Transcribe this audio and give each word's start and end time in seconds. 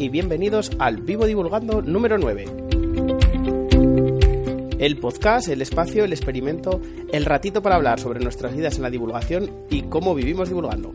Y 0.00 0.08
bienvenidos 0.08 0.70
al 0.78 1.02
Vivo 1.02 1.26
Divulgando 1.26 1.82
número 1.82 2.16
9. 2.16 2.46
El 4.78 4.96
podcast, 4.96 5.48
el 5.48 5.60
espacio, 5.60 6.04
el 6.04 6.12
experimento, 6.14 6.80
el 7.12 7.26
ratito 7.26 7.60
para 7.60 7.76
hablar 7.76 8.00
sobre 8.00 8.20
nuestras 8.20 8.56
vidas 8.56 8.76
en 8.76 8.82
la 8.82 8.88
divulgación 8.88 9.50
y 9.68 9.82
cómo 9.82 10.14
vivimos 10.14 10.48
divulgando. 10.48 10.94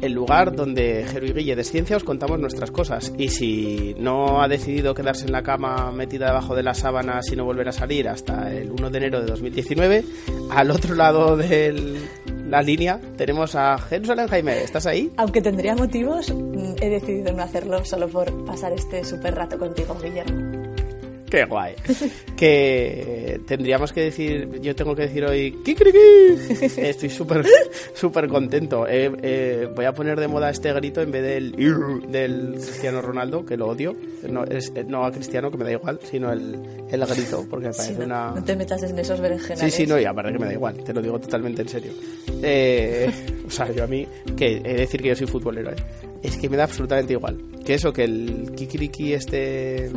El 0.00 0.12
lugar 0.12 0.56
donde 0.56 1.04
Jero 1.06 1.26
y 1.26 1.32
Guille 1.34 1.54
de 1.54 1.64
Ciencia 1.64 1.98
os 1.98 2.04
contamos 2.04 2.38
nuestras 2.38 2.70
cosas. 2.70 3.12
Y 3.18 3.28
si 3.28 3.94
no 3.98 4.40
ha 4.40 4.48
decidido 4.48 4.94
quedarse 4.94 5.26
en 5.26 5.32
la 5.32 5.42
cama 5.42 5.92
metida 5.92 6.28
debajo 6.28 6.54
de 6.54 6.62
las 6.62 6.78
sábanas 6.78 7.30
y 7.30 7.36
no 7.36 7.44
volver 7.44 7.68
a 7.68 7.72
salir 7.72 8.08
hasta 8.08 8.54
el 8.54 8.70
1 8.70 8.90
de 8.90 8.98
enero 8.98 9.20
de 9.20 9.26
2019, 9.26 10.04
al 10.50 10.70
otro 10.70 10.94
lado 10.94 11.36
de 11.36 11.98
la 12.48 12.62
línea 12.62 13.00
tenemos 13.16 13.54
a 13.54 13.76
Jerusalén 13.76 14.28
Jaime. 14.28 14.62
¿Estás 14.62 14.86
ahí? 14.86 15.10
Aunque 15.16 15.42
tendría 15.42 15.74
motivos, 15.74 16.32
he 16.80 16.88
decidido 16.88 17.32
no 17.32 17.42
hacerlo 17.42 17.84
solo 17.84 18.08
por 18.08 18.44
pasar 18.44 18.72
este 18.72 19.04
súper 19.04 19.34
rato 19.34 19.58
contigo, 19.58 19.96
Guillermo. 20.02 20.62
Qué 21.28 21.44
guay. 21.44 21.74
que 22.36 23.40
tendríamos 23.48 23.92
que 23.92 24.00
decir, 24.02 24.60
yo 24.60 24.76
tengo 24.76 24.94
que 24.94 25.02
decir 25.02 25.24
hoy, 25.24 25.58
¡Kikiriki! 25.64 25.98
Estoy 26.76 27.10
súper 27.10 27.44
súper 27.94 28.28
contento. 28.28 28.86
Eh, 28.86 29.10
eh, 29.22 29.68
voy 29.74 29.86
a 29.86 29.92
poner 29.92 30.20
de 30.20 30.28
moda 30.28 30.50
este 30.50 30.72
grito 30.72 31.02
en 31.02 31.10
vez 31.10 31.24
del 31.24 31.50
del 32.12 32.52
Cristiano 32.52 33.02
Ronaldo, 33.02 33.44
que 33.44 33.56
lo 33.56 33.66
odio. 33.66 33.96
No, 34.30 34.44
es, 34.44 34.72
no 34.86 35.04
a 35.04 35.10
Cristiano, 35.10 35.50
que 35.50 35.56
me 35.56 35.64
da 35.64 35.72
igual, 35.72 35.98
sino 36.04 36.30
el, 36.32 36.60
el 36.92 37.06
grito, 37.06 37.44
porque 37.50 37.66
me 37.68 37.72
Sí, 37.72 37.78
parece 37.94 37.98
no, 37.98 38.04
una... 38.04 38.30
no 38.30 38.44
te 38.44 38.54
metas 38.54 38.82
en 38.84 38.96
esos 38.96 39.20
berenjenales. 39.20 39.74
Sí, 39.74 39.82
sí, 39.82 39.86
no, 39.88 39.98
y 39.98 40.04
aparte 40.04 40.32
que 40.32 40.38
me 40.38 40.46
da 40.46 40.52
igual, 40.52 40.76
te 40.84 40.94
lo 40.94 41.02
digo 41.02 41.18
totalmente 41.18 41.62
en 41.62 41.68
serio. 41.68 41.92
Eh, 42.40 43.10
o 43.46 43.50
sea, 43.50 43.70
yo 43.72 43.84
a 43.84 43.86
mí, 43.86 44.06
que 44.36 44.56
he 44.56 44.60
de 44.60 44.74
decir 44.74 45.00
que 45.00 45.08
yo 45.08 45.16
soy 45.16 45.26
futbolero, 45.26 45.70
¿eh? 45.70 45.76
es 46.22 46.36
que 46.36 46.48
me 46.48 46.56
da 46.56 46.64
absolutamente 46.64 47.12
igual. 47.12 47.38
Que 47.64 47.74
eso, 47.74 47.92
que 47.92 48.04
el 48.04 48.52
kikiriki 48.56 49.12
este 49.12 49.90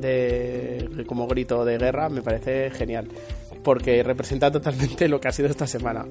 de 0.00 1.04
como 1.06 1.26
grito 1.26 1.64
de 1.64 1.78
guerra 1.78 2.08
me 2.08 2.22
parece 2.22 2.70
genial. 2.70 3.08
Porque 3.62 4.02
representa 4.02 4.50
totalmente 4.58 5.08
lo 5.08 5.20
que 5.20 5.28
ha 5.28 5.32
sido 5.32 5.48
esta 5.48 5.66
semana. 5.66 6.06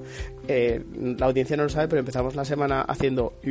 Eh, 0.47 0.83
la 1.17 1.25
audiencia 1.25 1.58
no 1.58 1.63
lo 1.63 1.69
sabe, 1.69 1.88
pero 1.88 1.99
empezamos 1.99 2.35
la 2.35 2.45
semana 2.45 2.81
haciendo... 2.81 3.33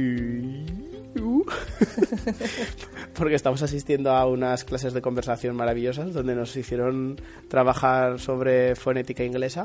porque 3.15 3.35
estamos 3.35 3.63
asistiendo 3.63 4.11
a 4.11 4.27
unas 4.27 4.65
clases 4.65 4.93
de 4.93 5.01
conversación 5.01 5.57
maravillosas 5.57 6.13
donde 6.13 6.35
nos 6.35 6.55
hicieron 6.57 7.19
trabajar 7.49 8.21
sobre 8.21 8.77
fonética 8.77 9.25
inglesa. 9.25 9.65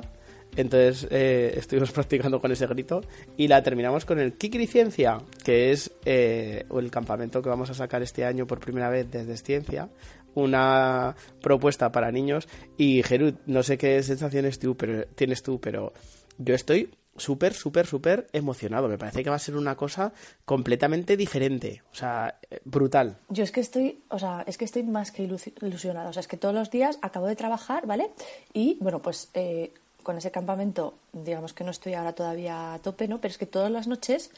Entonces 0.56 1.08
eh, 1.12 1.54
estuvimos 1.58 1.92
practicando 1.94 2.40
con 2.42 2.52
ese 2.52 2.68
grito 2.68 3.02
y 3.38 3.48
la 3.48 3.64
terminamos 3.64 4.06
con 4.06 4.20
el 4.20 4.34
Kikiri 4.34 4.68
Ciencia, 4.68 5.22
que 5.44 5.72
es 5.72 5.92
eh, 6.06 6.66
el 6.78 6.92
campamento 6.92 7.42
que 7.42 7.50
vamos 7.50 7.70
a 7.70 7.74
sacar 7.74 8.02
este 8.02 8.26
año 8.26 8.46
por 8.48 8.60
primera 8.60 8.90
vez 8.90 9.10
desde 9.10 9.38
Ciencia. 9.38 9.90
Una 10.34 11.16
propuesta 11.42 11.92
para 11.92 12.12
niños. 12.12 12.48
Y 12.78 13.04
Gerud, 13.04 13.34
no 13.46 13.64
sé 13.64 13.78
qué 13.78 14.02
sensaciones 14.04 14.60
tú, 14.60 14.76
pero, 14.78 15.06
tienes 15.08 15.44
tú, 15.44 15.60
pero 15.60 15.92
yo 16.38 16.56
estoy 16.56 16.90
súper, 17.18 17.54
súper, 17.54 17.86
súper 17.86 18.28
emocionado. 18.32 18.88
Me 18.88 18.98
parece 18.98 19.24
que 19.24 19.30
va 19.30 19.36
a 19.36 19.40
ser 19.40 19.56
una 19.58 19.76
cosa 19.76 20.14
completamente 20.46 21.18
diferente. 21.18 21.84
O 21.92 21.96
sea, 21.96 22.40
eh, 22.50 22.60
brutal. 22.64 23.18
Yo 23.28 23.44
es 23.44 23.52
que 23.52 23.60
estoy, 23.60 24.00
o 24.10 24.18
sea, 24.18 24.44
es 24.48 24.58
que 24.58 24.64
estoy 24.66 24.84
más 24.84 25.12
que 25.12 25.28
ilusi- 25.28 25.54
ilusionada. 25.66 26.10
O 26.10 26.14
sea, 26.14 26.22
es 26.22 26.28
que 26.28 26.38
todos 26.38 26.56
los 26.56 26.72
días 26.72 26.98
acabo 27.02 27.28
de 27.28 27.36
trabajar, 27.36 27.86
¿vale? 27.86 28.12
Y 28.54 28.78
bueno, 28.80 29.02
pues 29.02 29.30
eh, 29.34 29.74
con 30.02 30.18
ese 30.18 30.32
campamento, 30.32 30.94
digamos 31.14 31.54
que 31.54 31.64
no 31.64 31.72
estoy 31.72 31.94
ahora 31.94 32.14
todavía 32.14 32.74
a 32.74 32.80
tope, 32.80 33.08
¿no? 33.08 33.20
Pero 33.20 33.32
es 33.32 33.38
que 33.38 33.46
todas 33.46 33.72
las 33.72 33.88
noches 33.88 34.32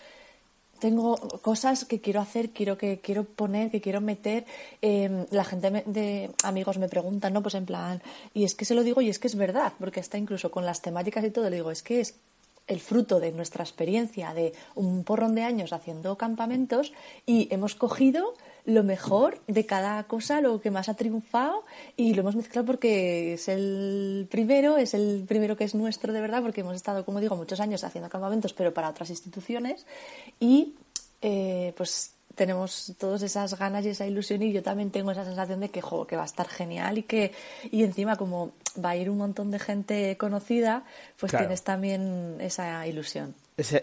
tengo 0.80 1.16
cosas 1.42 1.86
que 1.86 2.02
quiero 2.02 2.20
hacer, 2.20 2.50
quiero 2.50 2.78
que 2.78 3.00
quiero 3.00 3.24
poner, 3.24 3.72
que 3.72 3.80
quiero 3.80 4.02
meter. 4.02 4.46
Eh, 4.82 5.26
la 5.32 5.46
gente 5.46 5.72
me- 5.72 5.84
de 5.86 6.30
amigos 6.44 6.78
me 6.78 6.90
preguntan, 6.90 7.32
¿no? 7.34 7.42
Pues 7.42 7.56
en 7.56 7.66
plan, 7.66 8.02
y 8.34 8.44
es 8.44 8.54
que 8.54 8.66
se 8.66 8.76
lo 8.76 8.84
digo 8.84 9.00
y 9.02 9.10
es 9.10 9.18
que 9.20 9.28
es 9.28 9.36
verdad, 9.36 9.72
porque 9.80 10.02
está 10.02 10.18
incluso 10.18 10.52
con 10.52 10.66
las 10.66 10.82
temáticas 10.82 11.24
y 11.24 11.32
todo, 11.32 11.50
le 11.50 11.56
digo, 11.58 11.72
es 11.72 11.84
que 11.84 12.02
es 12.02 12.16
el 12.68 12.80
fruto 12.80 13.20
de 13.20 13.32
nuestra 13.32 13.64
experiencia 13.64 14.34
de 14.34 14.54
un 14.76 15.04
porrón 15.04 15.36
de 15.36 15.44
años 15.44 15.74
haciendo 15.74 16.18
campamentos 16.18 16.94
y 17.26 17.48
hemos 17.52 17.76
cogido 17.76 18.34
lo 18.66 18.84
mejor 18.84 19.42
de 19.48 19.66
cada 19.66 20.02
cosa, 20.06 20.40
lo 20.40 20.62
que 20.62 20.72
más 20.72 20.88
ha 20.88 20.94
triunfado 20.94 21.66
y 21.98 22.14
lo 22.14 22.22
hemos 22.22 22.36
mezclado 22.36 22.66
porque 22.66 23.34
es 23.34 23.50
el 23.50 24.28
primero, 24.32 24.78
es 24.78 24.94
el 24.94 25.26
primero 25.28 25.58
que 25.58 25.66
es 25.66 25.76
nuestro 25.76 26.14
de 26.14 26.22
verdad, 26.22 26.42
porque 26.42 26.62
hemos 26.62 26.76
estado, 26.76 27.04
como 27.04 27.20
digo, 27.20 27.36
muchos 27.36 27.60
años 27.60 27.84
haciendo 27.84 28.10
campamentos, 28.10 28.54
pero 28.54 28.74
para 28.74 28.90
otras 28.90 29.10
instituciones 29.10 29.86
y 30.40 30.76
eh, 31.22 31.74
pues 31.76 32.14
tenemos 32.36 32.94
todas 32.98 33.22
esas 33.22 33.58
ganas 33.58 33.86
y 33.86 33.90
esa 33.90 34.08
ilusión 34.08 34.42
y 34.42 34.52
yo 34.52 34.64
también 34.64 34.90
tengo 34.90 35.12
esa 35.12 35.26
sensación 35.26 35.60
de 35.60 35.70
que, 35.70 35.82
jo, 35.82 36.08
que 36.08 36.16
va 36.16 36.24
a 36.24 36.26
estar 36.26 36.48
genial 36.48 36.98
y 36.98 37.04
que 37.04 37.32
y 37.72 37.84
encima 37.84 38.16
como 38.16 38.52
va 38.84 38.92
a 38.92 38.96
ir 38.96 39.10
un 39.10 39.18
montón 39.18 39.52
de 39.52 39.60
gente 39.60 40.16
conocida, 40.18 40.84
pues 41.20 41.32
Claro. 41.32 41.46
tienes 41.46 41.64
también 41.64 42.38
esa 42.40 42.86
ilusión. 42.88 43.36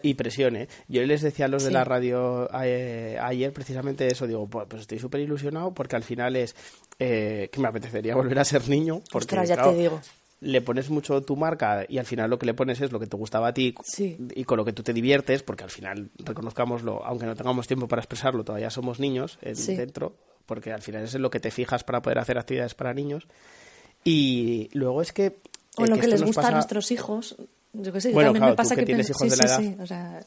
Y 0.02 0.14
presión, 0.14 0.56
¿eh? 0.56 0.68
Yo 0.88 1.02
les 1.04 1.22
decía 1.22 1.44
a 1.44 1.48
los 1.48 1.62
de 1.62 1.70
la 1.70 1.84
radio 1.84 2.48
eh, 2.62 3.16
ayer 3.20 3.52
precisamente 3.52 4.08
eso, 4.08 4.26
digo, 4.26 4.48
pues, 4.48 4.80
estoy 4.82 4.98
súper 4.98 5.20
ilusionado 5.20 5.72
porque 5.72 5.94
al 5.94 6.02
final 6.02 6.34
es 6.34 6.56
eh, 6.98 7.48
que 7.52 7.60
me 7.60 7.68
apetecería 7.68 8.14
volver 8.16 8.38
a 8.40 8.44
ser 8.44 8.68
niño. 8.68 9.00
Porque, 9.12 9.26
Ostras, 9.26 9.48
ya 9.48 9.54
te 9.56 9.62
claro, 9.62 9.76
digo. 9.78 10.00
Le 10.42 10.60
pones 10.62 10.88
mucho 10.90 11.20
tu 11.22 11.36
marca 11.36 11.84
y 11.88 11.98
al 11.98 12.06
final 12.06 12.30
lo 12.30 12.38
que 12.38 12.46
le 12.46 12.54
pones 12.54 12.80
es 12.80 12.90
lo 12.92 12.98
que 12.98 13.06
te 13.06 13.16
gustaba 13.16 13.48
a 13.48 13.54
ti 13.54 13.74
Sí. 13.84 14.16
y 14.34 14.44
con 14.44 14.56
lo 14.56 14.64
que 14.64 14.72
tú 14.72 14.82
te 14.82 14.92
diviertes, 14.94 15.42
porque 15.42 15.64
al 15.64 15.70
final, 15.70 16.10
reconozcámoslo, 16.18 17.04
aunque 17.04 17.26
no 17.26 17.36
tengamos 17.36 17.66
tiempo 17.68 17.86
para 17.88 18.00
expresarlo, 18.00 18.42
todavía 18.42 18.70
somos 18.70 18.98
niños 19.00 19.38
en- 19.42 19.54
Sí. 19.54 19.76
dentro, 19.76 20.16
porque 20.46 20.72
al 20.72 20.80
final 20.82 21.04
es 21.04 21.14
en 21.14 21.22
lo 21.22 21.30
que 21.30 21.40
te 21.40 21.50
fijas 21.50 21.84
para 21.84 22.00
poder 22.02 22.18
hacer 22.18 22.38
actividades 22.38 22.74
para 22.74 22.92
niños. 22.94 23.28
Y 24.04 24.68
luego 24.72 25.02
es 25.02 25.12
que... 25.12 25.38
O 25.76 25.84
eh, 25.84 25.88
lo 25.88 25.98
que 25.98 26.06
les 26.08 26.22
gusta 26.22 26.40
pasa- 26.42 26.52
a 26.52 26.54
nuestros 26.56 26.90
hijos. 26.90 27.36
Yo 27.72 27.92
qué 27.92 28.00
sé, 28.00 28.08
yo 28.10 28.14
Bueno, 28.14 28.28
también 28.28 28.40
claro, 28.42 28.52
me 28.52 28.56
pasa 28.56 28.74
tú 28.74 28.80
que 28.80 28.86
tienes 28.86 29.10
hijos 29.10 29.22
sí, 29.22 29.28
de 29.30 29.36
la 29.36 29.42
sí, 29.46 29.48
edad. 29.66 29.74
sí, 29.76 29.82
o 29.82 29.86
sea, 29.86 30.20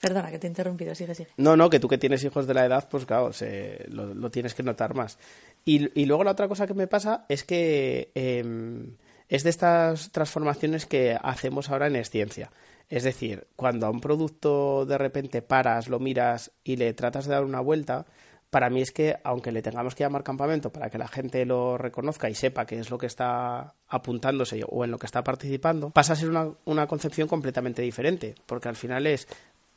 perdona 0.00 0.30
que 0.30 0.38
te 0.38 0.46
he 0.46 0.50
interrumpido, 0.50 0.94
sigue, 0.94 1.14
sigue. 1.14 1.28
No, 1.36 1.56
no, 1.56 1.70
que 1.70 1.78
tú 1.80 1.88
que 1.88 1.98
tienes 1.98 2.24
hijos 2.24 2.46
de 2.46 2.54
la 2.54 2.66
edad, 2.66 2.88
pues 2.90 3.04
claro, 3.06 3.32
se, 3.32 3.84
lo, 3.88 4.12
lo 4.14 4.30
tienes 4.30 4.54
que 4.54 4.62
notar 4.62 4.94
más. 4.94 5.18
Y, 5.64 5.88
y 6.00 6.06
luego 6.06 6.24
la 6.24 6.32
otra 6.32 6.48
cosa 6.48 6.66
que 6.66 6.74
me 6.74 6.86
pasa 6.88 7.24
es 7.28 7.44
que 7.44 8.10
eh, 8.14 8.84
es 9.28 9.42
de 9.44 9.50
estas 9.50 10.10
transformaciones 10.12 10.86
que 10.86 11.16
hacemos 11.22 11.70
ahora 11.70 11.86
en 11.86 11.96
Esciencia. 11.96 12.50
Es 12.88 13.02
decir, 13.04 13.46
cuando 13.56 13.86
a 13.86 13.90
un 13.90 14.00
producto 14.00 14.86
de 14.86 14.96
repente 14.98 15.42
paras, 15.42 15.88
lo 15.88 15.98
miras 15.98 16.52
y 16.64 16.76
le 16.76 16.92
tratas 16.94 17.26
de 17.26 17.32
dar 17.34 17.44
una 17.44 17.60
vuelta, 17.60 18.06
para 18.50 18.70
mí 18.70 18.80
es 18.80 18.92
que, 18.92 19.16
aunque 19.24 19.52
le 19.52 19.62
tengamos 19.62 19.94
que 19.94 20.04
llamar 20.04 20.22
campamento 20.22 20.70
para 20.70 20.90
que 20.90 20.98
la 20.98 21.08
gente 21.08 21.44
lo 21.44 21.76
reconozca 21.76 22.30
y 22.30 22.34
sepa 22.34 22.66
qué 22.66 22.78
es 22.78 22.90
lo 22.90 22.98
que 22.98 23.06
está 23.06 23.74
apuntándose 23.88 24.62
o 24.68 24.84
en 24.84 24.90
lo 24.90 24.98
que 24.98 25.06
está 25.06 25.22
participando, 25.24 25.90
pasa 25.90 26.12
a 26.12 26.16
ser 26.16 26.30
una, 26.30 26.48
una 26.64 26.86
concepción 26.86 27.28
completamente 27.28 27.82
diferente, 27.82 28.34
porque 28.46 28.68
al 28.68 28.76
final 28.76 29.06
es 29.06 29.28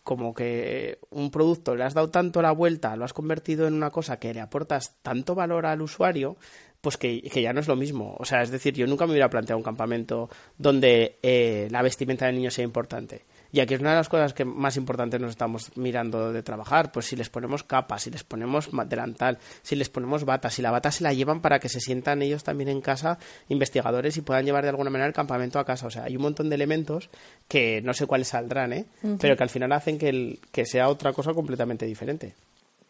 como 0.03 0.33
que 0.33 0.99
un 1.11 1.29
producto 1.29 1.75
le 1.75 1.83
has 1.83 1.93
dado 1.93 2.09
tanto 2.09 2.41
la 2.41 2.51
vuelta, 2.51 2.95
lo 2.95 3.05
has 3.05 3.13
convertido 3.13 3.67
en 3.67 3.73
una 3.73 3.91
cosa 3.91 4.17
que 4.17 4.33
le 4.33 4.41
aportas 4.41 4.95
tanto 5.01 5.35
valor 5.35 5.65
al 5.65 5.81
usuario, 5.81 6.37
pues 6.81 6.97
que, 6.97 7.21
que 7.21 7.41
ya 7.41 7.53
no 7.53 7.59
es 7.59 7.67
lo 7.67 7.75
mismo. 7.75 8.15
O 8.17 8.25
sea, 8.25 8.41
es 8.41 8.51
decir, 8.51 8.73
yo 8.73 8.87
nunca 8.87 9.05
me 9.05 9.11
hubiera 9.11 9.29
planteado 9.29 9.57
un 9.57 9.63
campamento 9.63 10.29
donde 10.57 11.19
eh, 11.21 11.67
la 11.71 11.81
vestimenta 11.81 12.25
del 12.25 12.35
niño 12.35 12.51
sea 12.51 12.63
importante. 12.63 13.25
Y 13.51 13.59
aquí 13.59 13.73
es 13.73 13.79
una 13.79 13.91
de 13.91 13.95
las 13.97 14.09
cosas 14.09 14.33
que 14.33 14.45
más 14.45 14.77
importantes 14.77 15.19
nos 15.19 15.31
estamos 15.31 15.75
mirando 15.75 16.31
de 16.31 16.43
trabajar. 16.43 16.91
Pues 16.91 17.07
si 17.07 17.15
les 17.15 17.29
ponemos 17.29 17.63
capas, 17.63 18.03
si 18.03 18.11
les 18.11 18.23
ponemos 18.23 18.69
delantal, 18.87 19.39
si 19.61 19.75
les 19.75 19.89
ponemos 19.89 20.23
bata, 20.25 20.49
si 20.49 20.61
la 20.61 20.71
bata 20.71 20.91
se 20.91 21.03
la 21.03 21.13
llevan 21.13 21.41
para 21.41 21.59
que 21.59 21.69
se 21.69 21.79
sientan 21.79 22.21
ellos 22.21 22.43
también 22.43 22.69
en 22.69 22.81
casa, 22.81 23.17
investigadores, 23.47 24.17
y 24.17 24.21
puedan 24.21 24.45
llevar 24.45 24.63
de 24.63 24.69
alguna 24.69 24.89
manera 24.89 25.07
el 25.07 25.13
campamento 25.13 25.59
a 25.59 25.65
casa. 25.65 25.87
O 25.87 25.91
sea, 25.91 26.03
hay 26.03 26.15
un 26.15 26.21
montón 26.21 26.49
de 26.49 26.55
elementos 26.55 27.09
que 27.47 27.81
no 27.81 27.93
sé 27.93 28.05
cuáles 28.05 28.27
saldrán, 28.27 28.73
¿eh? 28.73 28.85
Pero 29.19 29.35
que 29.35 29.43
al 29.43 29.49
final 29.49 29.71
hacen 29.71 29.97
que, 29.97 30.09
el, 30.09 30.39
que 30.51 30.65
sea 30.65 30.89
otra 30.89 31.13
cosa 31.13 31.33
completamente 31.33 31.85
diferente. 31.85 32.35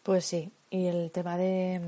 Pues 0.02 0.24
sí. 0.24 0.50
Y 0.70 0.86
el 0.86 1.10
tema 1.10 1.36
de 1.36 1.80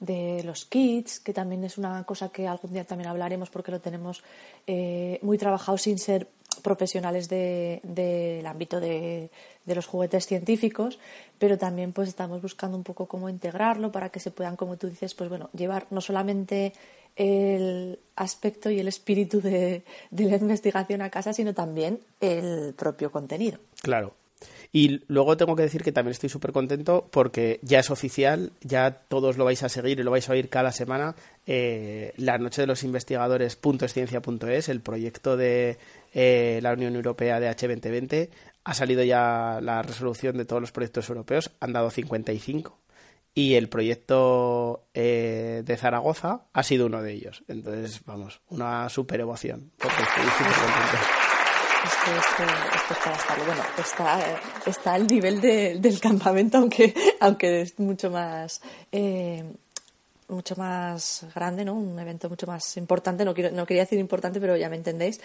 de 0.00 0.42
los 0.44 0.64
kits, 0.64 1.20
que 1.20 1.34
también 1.34 1.62
es 1.62 1.76
una 1.76 2.04
cosa 2.04 2.30
que 2.30 2.48
algún 2.48 2.72
día 2.72 2.84
también 2.84 3.10
hablaremos 3.10 3.50
porque 3.50 3.70
lo 3.70 3.80
tenemos 3.80 4.24
eh, 4.66 5.18
muy 5.22 5.36
trabajado 5.36 5.76
sin 5.76 5.98
ser 5.98 6.26
profesionales 6.60 7.28
del 7.28 8.46
ámbito 8.46 8.80
de, 8.80 9.30
los 9.66 9.86
juguetes 9.86 10.26
científicos, 10.26 10.98
pero 11.38 11.56
también 11.56 11.92
pues 11.92 12.08
estamos 12.08 12.42
buscando 12.42 12.76
un 12.76 12.82
poco 12.82 13.06
cómo 13.06 13.28
integrarlo 13.28 13.92
para 13.92 14.08
que 14.08 14.18
se 14.20 14.30
puedan, 14.30 14.56
como 14.56 14.76
tú 14.76 14.88
dices, 14.88 15.14
pues 15.14 15.30
bueno, 15.30 15.48
llevar 15.52 15.86
no 15.90 16.00
solamente 16.00 16.72
el 17.16 17.98
aspecto 18.16 18.70
y 18.70 18.80
el 18.80 18.88
espíritu 18.88 19.40
de, 19.40 19.84
de 20.10 20.24
la 20.24 20.36
investigación 20.36 21.02
a 21.02 21.10
casa, 21.10 21.32
sino 21.32 21.54
también 21.54 22.00
el 22.20 22.74
propio 22.74 23.12
contenido. 23.12 23.58
Claro, 23.82 24.14
y 24.72 25.02
luego 25.08 25.36
tengo 25.36 25.56
que 25.56 25.62
decir 25.62 25.82
que 25.82 25.92
también 25.92 26.12
estoy 26.12 26.28
súper 26.28 26.52
contento 26.52 27.08
porque 27.10 27.58
ya 27.62 27.80
es 27.80 27.90
oficial, 27.90 28.52
ya 28.60 28.92
todos 29.08 29.36
lo 29.36 29.44
vais 29.44 29.62
a 29.62 29.68
seguir 29.68 29.98
y 29.98 30.02
lo 30.02 30.10
vais 30.10 30.28
a 30.28 30.32
oír 30.32 30.48
cada 30.48 30.70
semana. 30.70 31.16
Eh, 31.46 32.12
la 32.16 32.38
Noche 32.38 32.62
de 32.62 32.66
los 32.68 32.84
Investigadores 32.84 33.58
.esciencia.es, 33.80 34.68
el 34.68 34.80
proyecto 34.80 35.36
de 35.36 35.78
eh, 36.14 36.60
la 36.62 36.72
Unión 36.72 36.94
Europea 36.94 37.40
de 37.40 37.50
H2020, 37.50 38.28
ha 38.62 38.74
salido 38.74 39.02
ya 39.02 39.58
la 39.60 39.82
resolución 39.82 40.36
de 40.36 40.44
todos 40.44 40.62
los 40.62 40.72
proyectos 40.72 41.08
europeos, 41.08 41.50
han 41.60 41.72
dado 41.72 41.90
55 41.90 42.78
y 43.34 43.54
el 43.54 43.68
proyecto 43.68 44.84
eh, 44.94 45.62
de 45.64 45.76
Zaragoza 45.76 46.46
ha 46.52 46.62
sido 46.62 46.86
uno 46.86 47.02
de 47.02 47.12
ellos. 47.12 47.42
Entonces, 47.48 48.02
vamos, 48.04 48.40
una 48.48 48.88
super 48.88 49.20
emoción, 49.20 49.72
porque 49.78 50.02
estoy 50.02 50.24
súper 50.24 50.54
contento 50.54 51.29
es 51.84 51.94
que 52.04 52.16
esto, 52.18 52.42
esto, 52.74 53.10
es 53.10 53.24
para. 53.24 53.44
Bueno, 53.44 53.62
está, 53.78 54.40
está 54.66 54.94
al 54.94 55.06
nivel 55.06 55.40
de, 55.40 55.78
del 55.78 56.00
campamento, 56.00 56.58
aunque, 56.58 56.94
aunque 57.20 57.62
es 57.62 57.78
mucho 57.78 58.10
más, 58.10 58.60
eh, 58.92 59.44
mucho 60.28 60.56
más 60.56 61.26
grande, 61.34 61.64
¿no? 61.64 61.74
Un 61.74 61.98
evento 61.98 62.28
mucho 62.28 62.46
más 62.46 62.76
importante. 62.76 63.24
No, 63.24 63.34
quiero, 63.34 63.50
no 63.50 63.66
quería 63.66 63.84
decir 63.84 63.98
importante, 63.98 64.40
pero 64.40 64.56
ya 64.56 64.68
me 64.68 64.76
entendéis. 64.76 65.20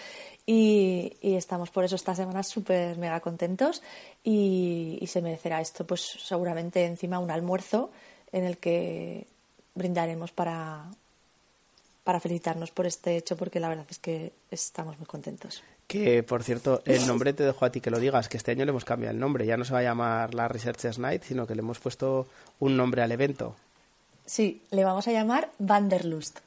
Y, 0.46 1.16
y 1.20 1.34
estamos 1.34 1.70
por 1.70 1.84
eso 1.84 1.96
esta 1.96 2.14
semana 2.14 2.42
súper 2.42 2.96
mega 2.98 3.20
contentos 3.20 3.82
y, 4.24 4.98
y 5.00 5.06
se 5.06 5.22
merecerá 5.22 5.60
esto, 5.60 5.86
pues 5.86 6.00
seguramente 6.00 6.84
encima 6.84 7.18
un 7.18 7.30
almuerzo 7.30 7.90
en 8.32 8.44
el 8.44 8.58
que 8.58 9.26
brindaremos 9.74 10.32
para, 10.32 10.86
para 12.02 12.20
felicitarnos 12.20 12.70
por 12.70 12.86
este 12.86 13.16
hecho, 13.16 13.36
porque 13.36 13.60
la 13.60 13.68
verdad 13.68 13.86
es 13.88 13.98
que 13.98 14.32
estamos 14.50 14.96
muy 14.98 15.06
contentos. 15.06 15.62
Que, 15.86 16.24
por 16.24 16.42
cierto, 16.42 16.82
el 16.84 17.06
nombre 17.06 17.32
te 17.32 17.44
dejo 17.44 17.64
a 17.64 17.70
ti 17.70 17.80
que 17.80 17.90
lo 17.90 18.00
digas, 18.00 18.28
que 18.28 18.36
este 18.36 18.50
año 18.50 18.64
le 18.64 18.70
hemos 18.70 18.84
cambiado 18.84 19.14
el 19.14 19.20
nombre. 19.20 19.46
Ya 19.46 19.56
no 19.56 19.64
se 19.64 19.72
va 19.72 19.78
a 19.78 19.84
llamar 19.84 20.34
la 20.34 20.48
Researchers 20.48 20.98
Night, 20.98 21.22
sino 21.22 21.46
que 21.46 21.54
le 21.54 21.60
hemos 21.60 21.78
puesto 21.78 22.26
un 22.58 22.76
nombre 22.76 23.02
al 23.02 23.12
evento. 23.12 23.54
Sí, 24.26 24.62
le 24.72 24.82
vamos 24.82 25.06
a 25.06 25.12
llamar 25.12 25.50
Vanderlust, 25.60 26.40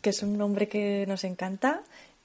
que 0.00 0.10
es 0.10 0.22
un 0.22 0.38
nombre 0.38 0.68
que 0.68 1.04
nos 1.06 1.24
encanta 1.24 1.82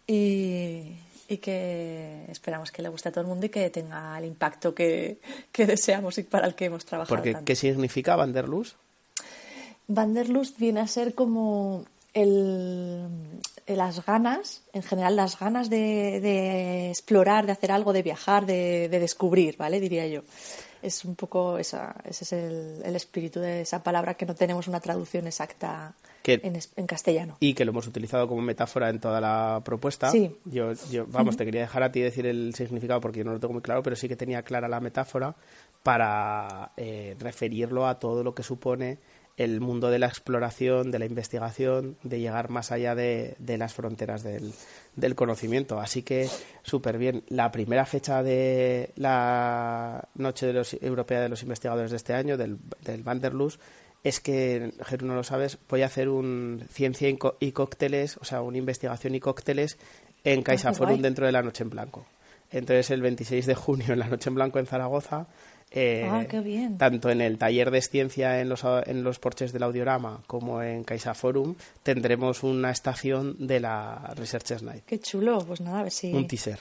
y, 0.07 0.95
que 1.41 2.25
esperamos 2.29 2.71
que 2.71 2.81
le 2.81 2.89
guste 2.89 3.09
a 3.09 3.11
todo 3.11 3.21
el 3.21 3.27
mundo 3.27 3.45
y 3.45 3.49
que 3.49 3.69
tenga 3.69 4.17
el 4.17 4.25
impacto 4.25 4.73
que, 4.73 5.19
deseamos 5.57 6.17
y 6.17 6.23
para 6.23 6.47
el 6.47 6.55
que 6.55 6.65
hemos 6.65 6.85
trabajado. 6.85 7.13
Porque, 7.13 7.37
¿Qué 7.43 7.55
significa 7.57 8.15
Vanderlust? 8.15 8.75
Vanderlust 9.87 10.57
viene 10.57 10.79
a 10.79 10.87
ser 10.87 11.13
como 11.13 11.85
el, 12.13 13.07
las 13.75 14.05
ganas, 14.05 14.63
en 14.73 14.83
general 14.83 15.15
las 15.15 15.39
ganas 15.39 15.69
de, 15.69 16.89
explorar, 16.89 17.45
de 17.45 17.51
hacer 17.51 17.71
algo, 17.71 17.93
de 17.93 18.03
viajar, 18.03 18.45
de, 18.45 18.89
descubrir, 18.89 19.57
¿vale? 19.57 19.79
Diría 19.79 20.07
yo. 20.07 20.21
Es 20.81 21.05
un 21.05 21.15
poco 21.15 21.59
esa, 21.59 21.95
ese 22.03 22.23
es 22.23 22.33
el, 22.33 22.95
espíritu 22.95 23.39
de 23.39 23.61
esa 23.61 23.83
palabra 23.83 24.15
que 24.15 24.25
no 24.25 24.33
tenemos 24.33 24.67
una 24.67 24.79
traducción 24.79 25.27
exacta 25.27 25.93
en, 26.23 26.87
castellano. 26.87 27.37
Y 27.39 27.53
que 27.53 27.65
lo 27.65 27.71
hemos 27.71 27.85
utilizado 27.85 28.27
como 28.27 28.41
metáfora 28.41 28.89
en 28.89 28.99
toda 28.99 29.21
la 29.21 29.61
propuesta. 29.63 30.09
Sí. 30.09 30.35
Yo, 30.45 30.73
yo 30.89 31.05
vamos, 31.07 31.37
te 31.37 31.45
quería 31.45 31.61
dejar 31.61 31.83
a 31.83 31.91
ti 31.91 32.01
decir 32.01 32.25
el 32.25 32.55
significado 32.55 32.99
porque 32.99 33.19
yo 33.19 33.25
no 33.25 33.33
lo 33.33 33.39
tengo 33.39 33.53
muy 33.53 33.61
claro, 33.61 33.83
pero 33.83 33.95
sí 33.95 34.07
que 34.07 34.15
tenía 34.15 34.41
clara 34.41 34.67
la 34.67 34.79
metáfora 34.79 35.35
para 35.83 36.71
eh, 36.77 37.15
referirlo 37.19 37.87
a 37.87 37.99
todo 37.99 38.23
lo 38.23 38.33
que 38.33 38.43
supone 38.43 38.97
el 39.43 39.59
mundo 39.59 39.89
de 39.89 39.99
la 39.99 40.07
exploración, 40.07 40.91
de 40.91 40.99
la 40.99 41.05
investigación, 41.05 41.97
de 42.03 42.19
llegar 42.19 42.49
más 42.49 42.71
allá 42.71 42.95
de, 42.95 43.35
las 43.39 43.73
fronteras 43.73 44.23
del, 44.23 45.15
conocimiento. 45.15 45.79
Así 45.79 46.03
que 46.03 46.29
súper 46.63 46.97
bien. 46.97 47.23
La 47.27 47.51
primera 47.51 47.85
fecha 47.85 48.21
de 48.23 48.91
la 48.95 50.07
Noche 50.15 50.47
de 50.47 50.53
los, 50.53 50.73
Europea 50.81 51.21
de 51.21 51.29
los 51.29 51.41
Investigadores 51.41 51.91
de 51.91 51.97
este 51.97 52.13
año, 52.13 52.37
del, 52.37 52.57
del 52.83 53.03
Vanderlust, 53.03 53.59
es 54.03 54.19
que, 54.19 54.73
Jeru, 54.85 55.05
no 55.05 55.15
lo 55.15 55.23
sabes, 55.23 55.57
voy 55.69 55.83
a 55.83 55.85
hacer 55.87 56.09
un 56.09 56.63
ciencia 56.71 57.09
y 57.39 57.51
cócteles, 57.51 58.17
o 58.17 58.25
sea, 58.25 58.41
una 58.41 58.57
investigación 58.57 59.15
y 59.15 59.19
cócteles 59.19 59.77
en 60.23 60.39
ah, 60.39 60.43
CaixaForum 60.43 61.01
dentro 61.01 61.25
de 61.25 61.31
la 61.31 61.41
Noche 61.41 61.63
en 61.63 61.69
Blanco. 61.69 62.05
Entonces, 62.51 62.91
el 62.91 63.01
26 63.01 63.45
de 63.45 63.55
junio 63.55 63.93
en 63.93 63.99
la 63.99 64.07
Noche 64.07 64.29
en 64.29 64.35
Blanco 64.35 64.59
en 64.59 64.65
Zaragoza 64.65 65.27
eh, 65.73 66.07
ah, 66.09 66.25
qué 66.29 66.41
bien. 66.41 66.77
Tanto 66.77 67.09
en 67.09 67.21
el 67.21 67.37
taller 67.37 67.71
de 67.71 67.81
ciencia 67.81 68.41
en 68.41 68.49
los, 68.49 68.63
en 68.85 69.03
los 69.03 69.19
porches 69.19 69.53
del 69.53 69.63
Audiorama 69.63 70.21
como 70.27 70.61
en 70.61 70.83
Caixa 70.83 71.13
Forum 71.13 71.55
tendremos 71.81 72.43
una 72.43 72.71
estación 72.71 73.35
de 73.39 73.61
la 73.61 74.13
Research 74.17 74.61
Night. 74.61 74.83
Qué 74.85 74.99
chulo, 74.99 75.39
pues 75.47 75.61
nada, 75.61 75.79
a 75.79 75.83
ver 75.83 75.91
si... 75.91 76.13
Un 76.13 76.27
teaser. 76.27 76.59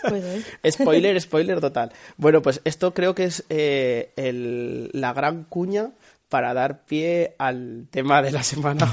spoiler, 0.70 1.20
spoiler 1.20 1.60
total. 1.60 1.92
Bueno, 2.16 2.40
pues 2.40 2.62
esto 2.64 2.94
creo 2.94 3.14
que 3.14 3.24
es 3.24 3.44
eh, 3.50 4.12
el, 4.16 4.90
la 4.94 5.12
gran 5.12 5.44
cuña 5.44 5.90
para 6.30 6.54
dar 6.54 6.84
pie 6.84 7.34
al 7.38 7.88
tema 7.90 8.22
de 8.22 8.32
la 8.32 8.42
semana. 8.42 8.90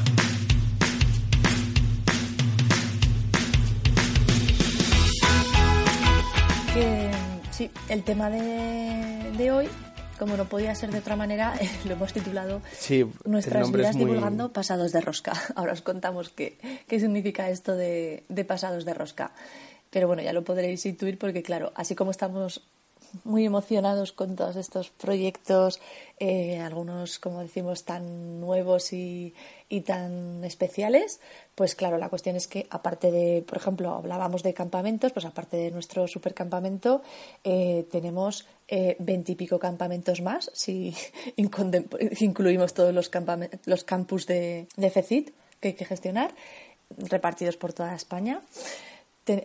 Sí, 7.57 7.71
el 7.89 8.03
tema 8.03 8.29
de, 8.29 9.51
hoy, 9.51 9.67
como 10.19 10.37
no 10.37 10.45
podía 10.45 10.75
ser 10.75 10.91
de 10.91 10.99
otra 10.99 11.15
manera, 11.15 11.55
lo 11.85 11.93
hemos 11.93 12.13
titulado 12.13 12.61
Nuestras 13.25 13.71
vidas 13.71 13.97
divulgando 13.97 14.53
pasados 14.53 14.91
de 14.91 15.01
rosca. 15.01 15.33
Ahora 15.55 15.73
os 15.73 15.81
contamos 15.81 16.29
qué, 16.29 16.59
qué 16.87 16.99
significa 16.99 17.49
esto 17.49 17.75
de, 17.75 18.25
de 18.29 18.45
pasados 18.45 18.85
de 18.85 18.93
rosca. 18.93 19.31
Pero 19.89 20.05
bueno, 20.05 20.21
ya 20.21 20.33
lo 20.33 20.43
podréis 20.43 20.85
intuir 20.85 21.17
porque, 21.17 21.41
claro, 21.41 21.71
así 21.75 21.95
como 21.95 22.11
estamos 22.11 22.61
muy 23.23 23.45
emocionados 23.45 24.11
con 24.11 24.35
todos 24.35 24.55
estos 24.55 24.89
proyectos, 24.89 25.79
eh, 26.19 26.59
algunos, 26.59 27.19
como 27.19 27.41
decimos, 27.41 27.83
tan 27.85 28.39
nuevos 28.39 28.93
y, 28.93 29.33
tan 29.85 30.43
especiales. 30.43 31.19
Pues 31.55 31.75
claro, 31.75 31.97
la 31.97 32.09
cuestión 32.09 32.35
es 32.35 32.47
que 32.47 32.67
aparte 32.69 33.11
de, 33.11 33.43
por 33.47 33.57
ejemplo, 33.57 33.93
hablábamos 33.93 34.43
de 34.43 34.53
campamentos, 34.53 35.11
pues 35.11 35.25
aparte 35.25 35.57
de 35.57 35.71
nuestro 35.71 36.07
supercampamento, 36.07 37.01
eh, 37.43 37.87
tenemos 37.91 38.45
eh, 38.67 38.95
veintipico 38.99 39.59
campamentos 39.59 40.21
más, 40.21 40.51
si 40.53 40.95
incluimos 41.35 42.73
todos 42.73 42.93
los, 42.93 43.11
los 43.65 43.83
campus 43.83 44.25
de, 44.27 44.67
de 44.75 44.89
FECIT 44.89 45.31
que 45.59 45.69
hay 45.69 45.73
que 45.73 45.85
gestionar, 45.85 46.31
repartidos 46.97 47.57
por 47.57 47.73
toda 47.73 47.95
España 47.95 48.41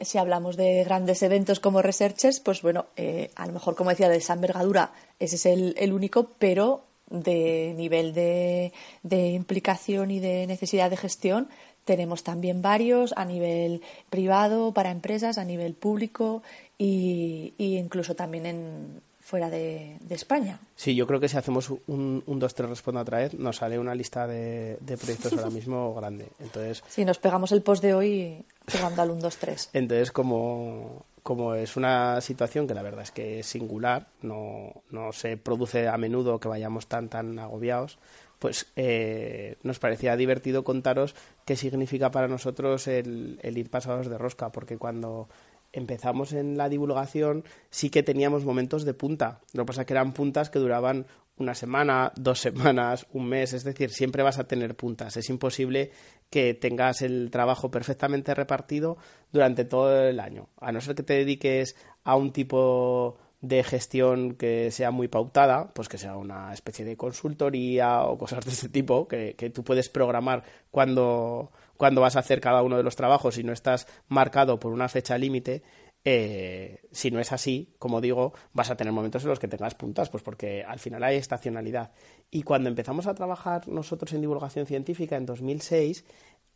si 0.03 0.19
hablamos 0.19 0.57
de 0.57 0.85
grandes 0.85 1.23
eventos 1.23 1.61
como 1.61 1.83
Researchers, 1.83 2.41
pues 2.41 2.63
bueno, 2.63 2.87
eh, 2.97 3.31
a 3.35 3.47
lo 3.47 3.53
mejor, 3.53 3.75
como 3.75 3.91
decía, 3.91 4.09
de 4.09 4.19
esa 4.19 4.35
envergadura, 4.35 4.93
ese 5.19 5.37
es 5.37 5.47
el, 5.47 5.93
único, 5.93 6.31
pero 6.39 6.85
de 7.13 7.75
nivel 7.77 8.13
de, 8.15 8.73
implicación 9.11 10.11
y 10.11 10.19
de 10.19 10.47
necesidad 10.47 10.91
de 10.91 10.97
gestión 10.97 11.49
tenemos 11.85 12.23
también 12.23 12.63
varios 12.63 13.13
a 13.17 13.25
nivel 13.25 13.83
privado, 14.09 14.73
para 14.73 14.91
empresas, 14.91 15.37
a 15.37 15.45
nivel 15.45 15.75
público 15.75 16.43
e 16.79 17.53
incluso 17.59 18.15
también 18.15 18.47
en, 18.47 19.03
fuera 19.23 19.49
de, 19.49 19.97
España. 20.11 20.61
Sí, 20.77 20.95
yo 20.95 21.07
creo 21.07 21.19
que 21.19 21.29
si 21.29 21.39
hacemos 21.39 21.71
un, 21.71 22.23
un 22.27 22.41
2-3 22.41 22.69
responda 22.69 23.01
otra 23.01 23.19
vez, 23.19 23.35
nos 23.35 23.57
sale 23.57 23.79
una 23.79 23.95
lista 23.95 24.27
de, 24.27 24.77
proyectos 24.85 25.33
ahora 25.33 25.49
mismo 25.61 25.95
grande. 25.95 26.29
Entonces, 26.39 26.83
si 26.89 27.05
nos 27.05 27.19
pegamos 27.19 27.51
el 27.53 27.63
post 27.63 27.83
de 27.83 27.95
hoy 27.95 28.45
jugando 28.71 29.01
al 29.01 29.11
1-2-3. 29.11 29.71
Entonces, 29.73 30.13
como, 30.13 31.07
como 31.23 31.55
es 31.55 31.77
una 31.77 32.21
situación 32.21 32.67
que 32.67 32.75
la 32.75 32.83
verdad 32.83 33.03
es 33.03 33.11
que 33.11 33.41
es 33.41 33.47
singular, 33.47 34.09
no, 34.23 34.83
no 34.91 35.13
se 35.13 35.37
produce 35.37 35.89
a 35.89 35.97
menudo 35.97 36.41
que 36.41 36.49
vayamos 36.49 36.87
tan, 36.89 37.09
tan 37.09 37.39
agobiados, 37.39 37.99
pues 38.39 38.73
eh, 38.75 39.57
nos 39.63 39.79
parecía 39.79 40.17
divertido 40.17 40.65
contaros 40.65 41.15
qué 41.45 41.55
significa 41.55 42.11
para 42.11 42.27
nosotros 42.27 42.89
el, 42.89 43.39
el 43.43 43.57
ir 43.57 43.71
pasados 43.71 44.09
de 44.09 44.19
rosca, 44.19 44.51
porque 44.51 44.79
cuando 44.79 45.29
empezamos 45.73 46.33
en 46.33 46.57
la 46.57 46.69
divulgación, 46.69 47.45
sí 47.71 47.89
que 47.89 48.03
teníamos 48.03 48.45
momentos 48.45 48.85
de 48.85 48.95
punta. 48.95 49.41
Lo 49.53 49.63
que 49.63 49.69
pasa 49.69 49.81
es 49.83 49.87
que 49.87 49.95
eran 49.95 50.13
puntas 50.13 50.51
que 50.51 50.59
duraban 50.59 51.07
una 51.37 51.55
semana, 51.55 52.13
dos 52.17 52.41
semanas, 52.41 53.07
un 53.13 53.29
mes, 53.29 53.53
es 53.53 53.65
decir, 53.65 53.91
siempre 53.91 54.23
vas 54.23 54.39
a 54.39 54.45
tener 54.45 54.75
puntas. 54.77 55.17
Es 55.17 55.29
imposible 55.31 55.91
que 56.31 56.55
tengas 56.55 57.03
el 57.03 57.31
trabajo 57.31 57.71
perfectamente 57.71 58.35
repartido 58.35 58.97
durante 59.33 59.65
todo 59.65 60.09
el 60.09 60.21
año, 60.21 60.49
a 60.61 60.73
no 60.73 60.81
ser 60.81 60.95
que 60.95 61.03
te 61.03 61.15
dediques 61.15 61.77
a 62.05 62.17
un 62.17 62.33
tipo 62.33 63.19
de 63.43 63.65
gestión 63.65 64.35
que 64.37 64.71
sea 64.71 64.93
muy 64.93 65.09
pautada, 65.09 65.73
pues 65.75 65.89
que 65.89 65.99
sea 65.99 66.17
una 66.17 66.53
especie 66.55 66.85
de 66.85 66.97
consultoría 66.97 68.05
o 68.05 68.17
cosas 68.17 68.45
de 68.45 68.53
este 68.53 68.69
tipo, 68.69 69.09
que, 69.09 69.35
que 69.35 69.51
tú 69.51 69.65
puedes 69.65 69.89
programar 69.89 70.45
cuando, 70.71 71.51
cuando 71.77 72.01
vas 72.01 72.15
a 72.15 72.21
hacer 72.21 72.41
cada 72.41 72.63
uno 72.63 72.77
de 72.77 72.85
los 72.85 72.95
trabajos 72.95 73.39
y 73.39 73.43
no 73.43 73.53
estás 73.53 73.89
marcado 74.09 74.61
por 74.61 74.73
una 74.73 74.89
fecha 74.89 75.19
límite, 75.19 75.63
eh, 76.05 76.81
si 76.91 77.11
no 77.11 77.21
es 77.21 77.33
así, 77.33 77.69
como 77.79 78.01
digo, 78.01 78.33
vas 78.53 78.71
a 78.71 78.77
tener 78.77 78.93
momentos 78.93 79.23
en 79.23 79.29
los 79.29 79.39
que 79.39 79.49
tengas 79.49 79.75
puntas, 79.75 80.11
pues 80.11 80.23
porque 80.23 80.65
al 80.65 80.79
final 80.79 81.03
hay 81.05 81.17
estacionalidad. 81.17 81.93
Y 82.31 82.43
cuando 82.43 82.69
empezamos 82.69 83.07
a 83.07 83.15
trabajar 83.15 83.69
nosotros 83.69 84.13
en 84.13 84.21
divulgación 84.21 84.67
científica 84.67 85.17
en 85.17 85.27
2006, 85.27 86.05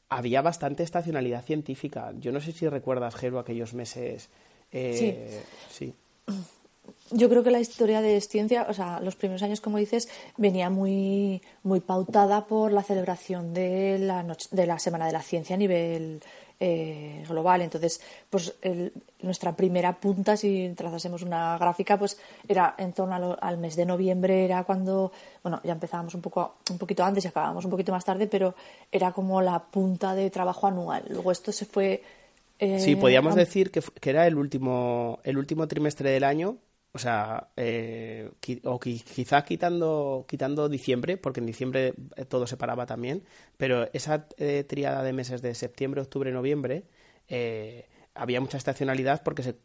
había 0.08 0.42
bastante 0.42 0.82
estacionalidad 0.82 1.44
científica. 1.44 2.12
Yo 2.18 2.32
no 2.32 2.40
sé 2.40 2.52
si 2.52 2.68
recuerdas, 2.68 3.14
Jero, 3.14 3.38
aquellos 3.38 3.74
meses. 3.74 4.30
Eh, 4.72 5.42
sí. 5.70 5.94
Yo 7.10 7.28
creo 7.28 7.44
que 7.44 7.50
la 7.50 7.60
historia 7.60 8.00
de 8.00 8.20
ciencia, 8.20 8.66
o 8.68 8.74
sea, 8.74 9.00
los 9.00 9.14
primeros 9.14 9.42
años, 9.42 9.60
como 9.60 9.78
dices, 9.78 10.08
venía 10.36 10.70
muy, 10.70 11.40
muy 11.62 11.80
pautada 11.80 12.46
por 12.46 12.72
la 12.72 12.82
celebración 12.82 13.54
de 13.54 13.98
la, 13.98 14.36
de 14.50 14.66
la 14.66 14.78
Semana 14.78 15.06
de 15.06 15.12
la 15.12 15.22
Ciencia 15.22 15.54
a 15.54 15.58
nivel 15.58 16.20
eh, 16.60 17.24
global. 17.28 17.62
Entonces, 17.62 18.00
pues 18.30 18.54
nuestra 19.20 19.56
primera 19.56 19.98
punta, 19.98 20.36
si 20.36 20.72
trazásemos 20.76 21.22
una 21.22 21.58
gráfica, 21.58 21.98
pues 21.98 22.18
era 22.48 22.74
en 22.78 22.92
torno 22.92 23.36
al 23.40 23.58
mes 23.58 23.76
de 23.76 23.86
noviembre, 23.86 24.44
era 24.44 24.64
cuando, 24.64 25.12
bueno, 25.42 25.60
ya 25.64 25.72
empezábamos 25.72 26.14
un 26.14 26.22
poco, 26.22 26.56
un 26.70 26.78
poquito 26.78 27.04
antes 27.04 27.24
y 27.24 27.28
acabábamos 27.28 27.64
un 27.64 27.70
poquito 27.70 27.92
más 27.92 28.04
tarde, 28.04 28.26
pero 28.26 28.54
era 28.90 29.12
como 29.12 29.40
la 29.40 29.58
punta 29.58 30.14
de 30.14 30.30
trabajo 30.30 30.66
anual. 30.66 31.04
Luego 31.08 31.32
esto 31.32 31.52
se 31.52 31.64
fue 31.64 32.02
eh, 32.58 32.80
sí, 32.80 32.96
podríamos 32.96 33.34
decir 33.34 33.70
que, 33.70 33.82
que, 34.00 34.10
era 34.10 34.26
el 34.26 34.36
último, 34.36 35.20
el 35.24 35.36
último 35.36 35.68
trimestre 35.68 36.10
del 36.10 36.24
año 36.24 36.56
o 36.96 36.98
sea, 36.98 37.48
eh, 37.56 38.30
o 38.64 38.80
quizá 38.80 39.44
quitando, 39.44 40.24
quitando 40.26 40.68
diciembre, 40.68 41.18
porque 41.18 41.40
en 41.40 41.46
diciembre 41.46 41.92
eh, 42.16 42.24
todo 42.24 42.46
se 42.46 42.56
paraba 42.56 42.86
también, 42.86 43.22
pero 43.58 43.88
esa 43.92 44.26
eh, 44.38 44.64
triada 44.66 45.02
de 45.02 45.12
meses 45.12 45.42
de 45.42 45.54
septiembre, 45.54 46.00
octubre, 46.00 46.32
noviembre, 46.32 46.84
había 48.14 48.40
mucha 48.40 48.56
estacionalidad 48.56 49.22
porque 49.22 49.42
se 49.42 49.56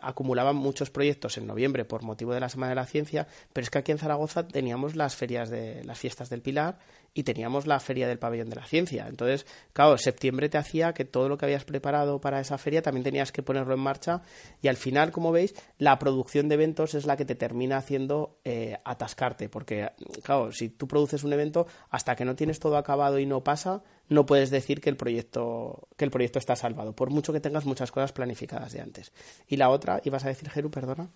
acumulaban 0.00 0.56
muchos 0.56 0.90
proyectos 0.90 1.38
en 1.38 1.46
noviembre 1.46 1.84
por 1.84 2.02
motivo 2.02 2.34
de 2.34 2.40
la 2.40 2.48
Semana 2.48 2.70
de 2.70 2.76
la 2.76 2.86
Ciencia, 2.86 3.26
pero 3.52 3.64
es 3.64 3.70
que 3.70 3.78
aquí 3.78 3.92
en 3.92 3.98
Zaragoza 3.98 4.46
teníamos 4.46 4.96
las 4.96 5.16
ferias 5.16 5.50
de 5.50 5.84
las 5.84 5.98
fiestas 5.98 6.30
del 6.30 6.42
Pilar 6.42 6.78
y 7.14 7.24
teníamos 7.24 7.66
la 7.66 7.78
feria 7.80 8.08
del 8.08 8.18
pabellón 8.18 8.48
de 8.48 8.56
la 8.56 8.64
ciencia. 8.64 9.06
Entonces, 9.08 9.46
claro, 9.72 9.98
septiembre 9.98 10.48
te 10.48 10.58
hacía 10.58 10.94
que 10.94 11.04
todo 11.04 11.28
lo 11.28 11.36
que 11.36 11.44
habías 11.44 11.64
preparado 11.64 12.20
para 12.20 12.40
esa 12.40 12.58
feria 12.58 12.82
también 12.82 13.04
tenías 13.04 13.32
que 13.32 13.42
ponerlo 13.42 13.74
en 13.74 13.80
marcha 13.80 14.22
y 14.62 14.68
al 14.68 14.76
final, 14.76 15.12
como 15.12 15.32
veis, 15.32 15.54
la 15.78 15.98
producción 15.98 16.48
de 16.48 16.54
eventos 16.54 16.94
es 16.94 17.04
la 17.04 17.16
que 17.16 17.24
te 17.24 17.34
termina 17.34 17.76
haciendo 17.76 18.38
eh, 18.44 18.78
atascarte, 18.84 19.48
porque, 19.48 19.90
claro, 20.22 20.52
si 20.52 20.70
tú 20.70 20.88
produces 20.88 21.24
un 21.24 21.32
evento, 21.32 21.66
hasta 21.90 22.16
que 22.16 22.24
no 22.24 22.34
tienes 22.34 22.58
todo 22.58 22.76
acabado 22.76 23.18
y 23.18 23.26
no 23.26 23.44
pasa, 23.44 23.82
no 24.12 24.26
puedes 24.26 24.50
decir 24.50 24.80
que 24.80 24.90
el 24.90 24.96
proyecto, 24.96 25.88
que 25.96 26.04
el 26.04 26.10
proyecto 26.10 26.38
está 26.38 26.56
salvado, 26.56 26.92
por 26.92 27.10
mucho 27.10 27.32
que 27.32 27.40
tengas 27.40 27.64
muchas 27.64 27.90
cosas 27.90 28.12
planificadas 28.12 28.72
de 28.72 28.80
antes. 28.80 29.12
Y 29.48 29.56
la 29.56 29.70
otra, 29.70 30.00
ibas 30.04 30.24
a 30.24 30.28
decir, 30.28 30.50
Jeru, 30.50 30.70
perdona. 30.70 31.08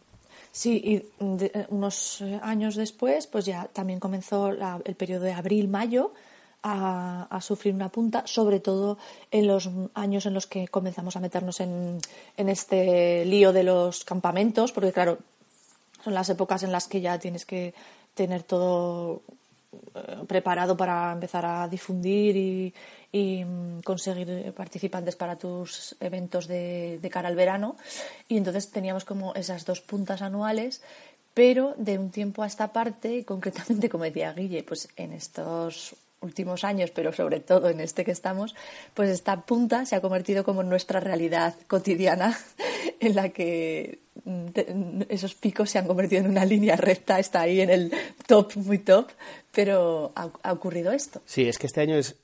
Sí, 0.53 0.81
y 0.85 0.97
eh, 1.45 1.67
unos 1.69 2.21
eh, 2.21 2.41
años 2.43 2.77
después, 2.77 3.27
pues 3.27 3.45
ya 3.45 3.69
también 3.73 4.01
comenzó 4.01 4.49
el 4.49 4.95
periodo 4.97 5.25
de 5.25 5.33
abril-mayo 5.33 6.13
a, 6.63 7.39
sufrir 7.41 7.75
una 7.75 7.91
punta, 7.91 8.27
sobre 8.27 8.59
todo 8.59 8.99
en 9.31 9.47
los 9.47 9.71
años 9.95 10.27
en 10.27 10.35
los 10.35 10.47
que 10.47 10.67
comenzamos 10.67 11.15
a 11.15 11.21
meternos 11.21 11.61
en, 11.61 12.01
en 12.37 12.49
este 12.49 13.25
lío 13.25 13.53
de 13.53 13.63
los 13.63 14.05
campamentos, 14.05 14.73
porque 14.73 14.93
claro, 14.93 15.19
son 16.03 16.15
las 16.15 16.29
épocas 16.29 16.63
en 16.63 16.73
las 16.73 16.89
que 16.89 17.01
ya 17.01 17.19
tienes 17.19 17.45
que 17.45 17.75
tener 18.15 18.43
todo 18.43 19.23
preparado 20.27 20.77
para 20.77 21.13
empezar 21.13 21.45
a 21.47 21.69
difundir 21.69 22.37
y, 23.13 23.45
mm, 23.45 23.81
conseguir 23.83 24.53
participantes 24.55 25.17
para 25.17 25.37
tus 25.37 25.97
eventos 26.01 26.47
de, 26.47 26.99
de, 27.01 27.11
cara 27.11 27.29
al 27.29 27.37
verano. 27.37 27.77
Y 28.29 28.37
entonces 28.37 28.71
teníamos 28.71 29.05
como 29.05 29.35
esas 29.35 29.65
dos 29.65 29.81
puntas 29.81 30.23
anuales, 30.23 30.83
pero 31.35 31.75
de 31.77 31.99
un 31.99 32.11
tiempo 32.11 32.43
a 32.43 32.47
esta 32.47 32.73
parte, 32.73 33.25
concretamente, 33.31 33.89
como 33.89 34.05
decía 34.05 34.33
Guille, 34.33 34.63
pues 34.63 34.89
en 34.97 35.13
estos 35.13 35.95
últimos 36.21 36.65
años, 36.65 36.91
pero 36.91 37.13
sobre 37.13 37.41
todo 37.41 37.69
en 37.69 37.81
este 37.81 38.05
que 38.05 38.11
estamos, 38.11 38.55
pues 38.95 39.11
esta 39.11 39.43
punta 39.43 39.85
se 39.87 39.97
ha 39.97 40.01
convertido 40.01 40.45
como 40.45 40.63
nuestra 40.63 41.01
realidad 41.01 41.55
cotidiana 41.67 42.37
en 43.01 43.15
la 43.15 43.29
que 43.31 44.01
mm, 44.25 45.03
esos 45.09 45.35
picos 45.35 45.71
se 45.71 45.79
han 45.79 45.87
convertido 45.87 46.23
en 46.23 46.31
una 46.31 46.45
línea 46.45 46.77
recta, 46.77 47.19
está 47.19 47.43
ahí 47.43 47.61
en 47.61 47.71
el 47.71 47.93
top, 48.27 48.57
muy 48.57 48.79
top, 48.79 49.11
pero 49.53 50.13
ha, 50.15 50.53
ocurrido 50.53 50.93
esto. 50.93 51.23
Sí, 51.25 51.49
es 51.49 51.59
que 51.59 51.67
este 51.67 51.81
año 51.81 51.97
es, 51.97 52.15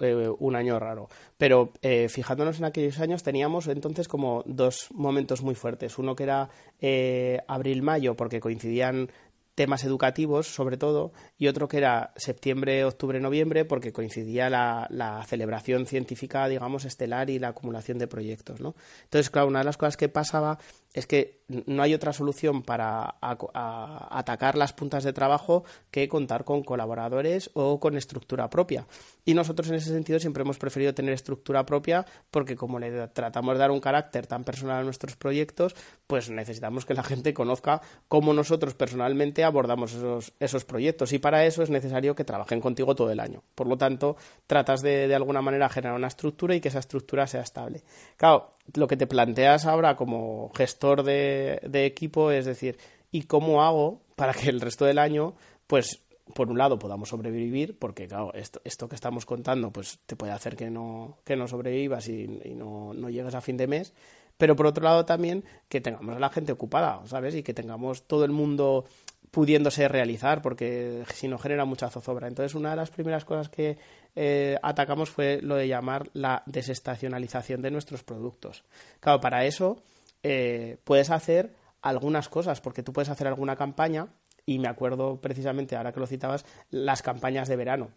eh, 0.00 0.30
un 0.38 0.56
año 0.56 0.78
raro, 0.78 1.08
pero 1.36 1.72
eh, 1.82 2.08
fijándonos 2.08 2.58
en 2.58 2.64
aquellos 2.64 2.98
años 3.00 3.22
teníamos 3.22 3.66
entonces 3.68 4.08
como 4.08 4.42
dos 4.46 4.88
momentos 4.94 5.42
muy 5.42 5.54
fuertes, 5.54 5.98
uno 5.98 6.16
que 6.16 6.22
era 6.22 6.48
eh, 6.80 7.40
abril-mayo, 7.46 8.14
porque 8.14 8.40
coincidían 8.40 9.10
temas 9.58 9.82
educativos, 9.82 10.46
sobre 10.46 10.76
todo, 10.76 11.10
y 11.36 11.48
otro 11.48 11.66
que 11.66 11.78
era 11.78 12.12
septiembre, 12.14 12.84
octubre, 12.84 13.18
noviembre, 13.18 13.64
porque 13.64 13.92
coincidía 13.92 14.48
la, 14.48 15.24
celebración 15.26 15.84
científica, 15.84 16.46
digamos, 16.46 16.84
estelar 16.84 17.28
y 17.28 17.40
la 17.40 17.48
acumulación 17.48 17.98
de 17.98 18.06
proyectos, 18.06 18.60
¿no? 18.60 18.76
Entonces, 19.02 19.30
claro, 19.30 19.48
una 19.48 19.58
de 19.58 19.64
las 19.64 19.76
cosas 19.76 19.96
que 19.96 20.08
pasaba 20.08 20.60
es 20.94 21.08
que 21.08 21.37
no 21.48 21.82
hay 21.82 21.94
otra 21.94 22.12
solución 22.12 22.62
para 22.62 23.16
atacar 23.20 24.56
las 24.56 24.72
puntas 24.74 25.04
de 25.04 25.12
trabajo 25.12 25.64
que 25.90 26.08
contar 26.08 26.44
con 26.44 26.62
colaboradores 26.62 27.50
o 27.54 27.80
con 27.80 27.96
estructura 27.96 28.50
propia. 28.50 28.86
Y 29.24 29.34
nosotros 29.34 29.68
en 29.68 29.76
ese 29.76 29.90
sentido 29.90 30.18
siempre 30.18 30.42
hemos 30.42 30.58
preferido 30.58 30.94
tener 30.94 31.12
estructura 31.12 31.64
propia 31.64 32.04
porque 32.30 32.56
como 32.56 32.78
le 32.78 33.08
tratamos 33.08 33.54
de 33.54 33.58
dar 33.60 33.70
un 33.70 33.80
carácter 33.80 34.26
tan 34.26 34.44
personal 34.44 34.80
a 34.80 34.84
nuestros 34.84 35.16
proyectos, 35.16 35.74
pues 36.06 36.30
necesitamos 36.30 36.84
que 36.84 36.94
la 36.94 37.02
gente 37.02 37.34
conozca 37.34 37.80
cómo 38.08 38.32
nosotros 38.32 38.74
personalmente 38.74 39.44
abordamos 39.44 39.94
esos, 39.94 40.32
esos 40.40 40.64
proyectos 40.64 41.12
y 41.12 41.18
para 41.18 41.44
eso 41.46 41.62
es 41.62 41.70
necesario 41.70 42.14
que 42.14 42.24
trabajen 42.24 42.60
contigo 42.60 42.94
todo 42.94 43.10
el 43.10 43.20
año. 43.20 43.42
Por 43.54 43.66
lo 43.66 43.76
tanto, 43.78 44.16
tratas 44.46 44.82
de, 44.82 45.08
de 45.08 45.14
alguna 45.14 45.42
manera 45.42 45.68
generar 45.68 45.96
una 45.96 46.08
estructura 46.08 46.54
y 46.54 46.60
que 46.60 46.68
esa 46.68 46.78
estructura 46.78 47.26
sea 47.26 47.42
estable. 47.42 47.82
Claro, 48.16 48.50
lo 48.74 48.86
que 48.86 48.96
te 48.96 49.06
planteas 49.06 49.66
ahora 49.66 49.96
como 49.96 50.50
gestor 50.54 51.02
de, 51.02 51.37
equipo 51.84 52.30
es 52.30 52.46
decir, 52.46 52.78
¿y 53.10 53.22
cómo 53.22 53.62
hago 53.62 54.00
para 54.16 54.34
que 54.34 54.48
el 54.48 54.60
resto 54.60 54.84
del 54.84 54.98
año, 54.98 55.34
pues, 55.66 56.02
por 56.34 56.50
un 56.50 56.58
lado 56.58 56.78
podamos 56.78 57.08
sobrevivir, 57.08 57.78
porque 57.78 58.06
claro, 58.06 58.32
esto, 58.34 58.60
esto 58.64 58.88
que 58.88 58.94
estamos 58.94 59.24
contando, 59.26 59.70
pues 59.70 59.98
te 60.06 60.16
puede 60.16 60.32
hacer 60.32 60.56
que 60.56 60.70
no, 60.70 61.18
que 61.24 61.36
no 61.36 61.48
sobrevivas 61.48 62.08
y, 62.08 62.26
no, 62.54 62.92
no 62.94 63.08
llegues 63.08 63.34
a 63.34 63.40
fin 63.40 63.56
de 63.56 63.66
mes, 63.66 63.94
pero 64.36 64.54
por 64.54 64.66
otro 64.66 64.84
lado 64.84 65.04
también 65.04 65.44
que 65.68 65.80
tengamos 65.80 66.16
a 66.16 66.20
la 66.20 66.28
gente 66.28 66.52
ocupada, 66.52 67.00
¿sabes? 67.06 67.34
Y 67.34 67.42
que 67.42 67.54
tengamos 67.54 68.02
todo 68.02 68.24
el 68.24 68.30
mundo 68.30 68.84
pudiéndose 69.30 69.88
realizar, 69.88 70.40
porque 70.42 71.04
si 71.12 71.28
no 71.28 71.38
genera 71.38 71.64
mucha 71.64 71.90
zozobra. 71.90 72.28
Entonces, 72.28 72.54
una 72.54 72.70
de 72.70 72.76
las 72.76 72.90
primeras 72.90 73.24
cosas 73.24 73.48
que 73.48 73.76
eh, 74.16 74.56
atacamos 74.62 75.10
fue 75.10 75.40
lo 75.42 75.56
de 75.56 75.68
llamar 75.68 76.08
la 76.14 76.42
desestacionalización 76.46 77.60
de 77.60 77.70
nuestros 77.70 78.02
productos. 78.02 78.64
Claro, 79.00 79.20
para 79.20 79.44
eso 79.44 79.82
eh, 80.22 80.78
puedes 80.84 81.10
hacer 81.10 81.54
algunas 81.82 82.28
cosas, 82.28 82.60
porque 82.60 82.82
tú 82.82 82.92
puedes 82.92 83.08
hacer 83.08 83.26
alguna 83.26 83.56
campaña, 83.56 84.08
y 84.46 84.58
me 84.58 84.68
acuerdo 84.68 85.20
precisamente, 85.20 85.76
ahora 85.76 85.92
que 85.92 86.00
lo 86.00 86.06
citabas, 86.06 86.44
las 86.70 87.02
campañas 87.02 87.48
de 87.48 87.56
verano. 87.56 87.90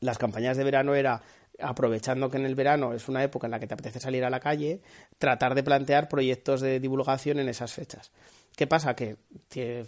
Las 0.00 0.18
campañas 0.18 0.56
de 0.56 0.64
verano 0.64 0.94
era 0.94 1.22
aprovechando 1.60 2.28
que 2.28 2.38
en 2.38 2.46
el 2.46 2.54
verano 2.54 2.92
es 2.92 3.08
una 3.08 3.22
época 3.22 3.46
en 3.46 3.52
la 3.52 3.60
que 3.60 3.66
te 3.66 3.74
apetece 3.74 4.00
salir 4.00 4.24
a 4.24 4.30
la 4.30 4.40
calle, 4.40 4.80
tratar 5.18 5.54
de 5.54 5.62
plantear 5.62 6.08
proyectos 6.08 6.60
de 6.60 6.80
divulgación 6.80 7.38
en 7.38 7.48
esas 7.48 7.72
fechas. 7.72 8.10
¿Qué 8.56 8.66
pasa? 8.66 8.94
Que, 8.94 9.16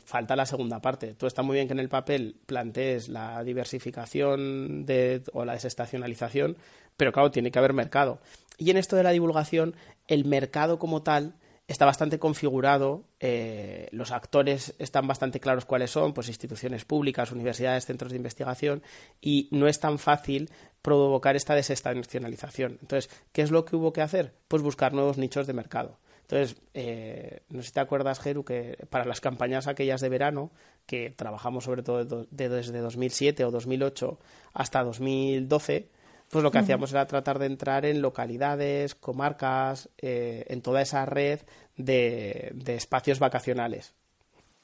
falta 0.05 0.37
la 0.37 0.47
segunda 0.47 0.81
parte. 0.81 1.15
Tú 1.15 1.27
está 1.27 1.43
muy 1.43 1.55
bien 1.55 1.67
que 1.67 1.75
en 1.75 1.81
el 1.81 1.89
papel 1.89 2.37
plantees 2.47 3.09
la 3.09 3.45
diversificación 3.45 4.87
o 5.33 5.45
la 5.45 5.53
desestacionalización, 5.53 6.57
pero 6.97 7.13
claro, 7.13 7.31
tiene 7.31 7.51
que 7.51 7.59
haber 7.59 7.75
mercado. 7.75 8.21
Y 8.57 8.71
en 8.71 8.77
esto 8.77 8.97
de 8.97 9.03
la 9.03 9.11
divulgación, 9.11 9.75
el 10.09 10.25
mercado 10.25 10.79
como 10.79 11.03
tal 11.03 11.35
está 11.67 11.87
bastante 11.87 12.19
configurado, 12.19 13.05
eh, 13.21 13.89
los 13.91 14.13
actores 14.13 14.75
están 14.79 15.07
bastante 15.07 15.41
claros 15.41 15.65
cuáles 15.65 15.91
son, 15.91 16.13
pues 16.13 16.29
instituciones 16.29 16.85
públicas, 16.85 17.33
universidades, 17.33 17.87
centros 17.87 18.13
de 18.13 18.19
investigación, 18.19 18.83
y 19.21 19.49
no 19.51 19.67
es 19.67 19.81
tan 19.81 19.99
fácil 19.99 20.51
provocar 20.83 21.37
esta 21.37 21.55
desestacionalización. 21.55 22.79
Entonces, 22.83 23.11
¿qué 23.33 23.43
es 23.43 23.51
lo 23.51 23.65
que 23.65 23.77
hubo 23.77 23.93
que 23.93 24.03
hacer? 24.03 24.35
Pues 24.49 24.63
buscar 24.63 24.93
nuevos 24.93 25.17
nichos 25.17 25.47
de 25.47 25.55
mercado. 25.55 25.99
Entonces, 26.23 26.57
eh, 26.73 27.43
no 27.51 27.61
sé 27.61 27.69
si 27.69 27.75
te 27.75 27.81
acuerdas, 27.81 28.19
Geru, 28.19 28.45
que 28.45 28.87
para 28.89 29.05
las 29.05 29.21
campañas 29.21 29.67
aquellas 29.67 30.01
de 30.01 30.09
verano, 30.09 30.53
que 30.87 31.11
trabajamos 31.11 31.65
sobre 31.65 31.83
todo 31.83 32.27
desde 32.31 32.79
2007 32.79 33.45
o 33.45 33.51
2008 33.51 34.19
hasta 34.53 34.83
2012, 34.83 35.89
pues 36.35 36.43
lo 36.43 36.51
que 36.51 36.59
hacíamos 36.59 36.91
era 36.91 37.07
tratar 37.07 37.39
de 37.39 37.47
entrar 37.47 37.87
en 37.87 38.03
localidades, 38.03 38.97
comarcas, 38.97 39.89
eh, 39.99 40.45
en 40.49 40.63
toda 40.63 40.83
esa 40.83 41.07
red 41.07 41.39
de, 41.77 42.53
espacios 42.67 43.21
vacacionales. 43.21 43.93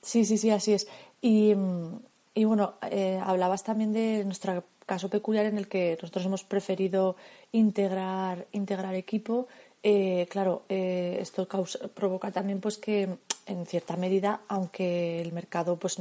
Sí, 0.03 0.25
sí, 0.25 0.37
sí, 0.37 0.51
así 0.51 0.73
es. 0.73 0.89
Y, 1.21 1.55
bueno, 2.45 2.75
eh, 2.91 3.21
hablabas 3.23 3.63
también 3.63 3.93
de 3.93 4.25
nuestro 4.25 4.65
caso 4.85 5.09
peculiar 5.11 5.47
en 5.47 5.59
el 5.59 5.69
que 5.69 5.97
nosotros 6.03 6.27
hemos 6.27 6.43
preferido 6.43 7.15
integrar, 7.53 8.49
integrar 8.51 8.97
equipo. 8.97 9.47
Eh, 9.85 10.27
claro, 10.29 10.65
esto 10.69 11.47
provoca 11.95 12.33
también 12.33 12.61
pues 12.61 12.79
que 12.79 13.17
en 13.51 13.67
cierta 13.67 13.97
medida, 13.97 14.43
aunque 14.49 15.21
el 15.21 15.33
mercado 15.33 15.77
pues 15.77 15.99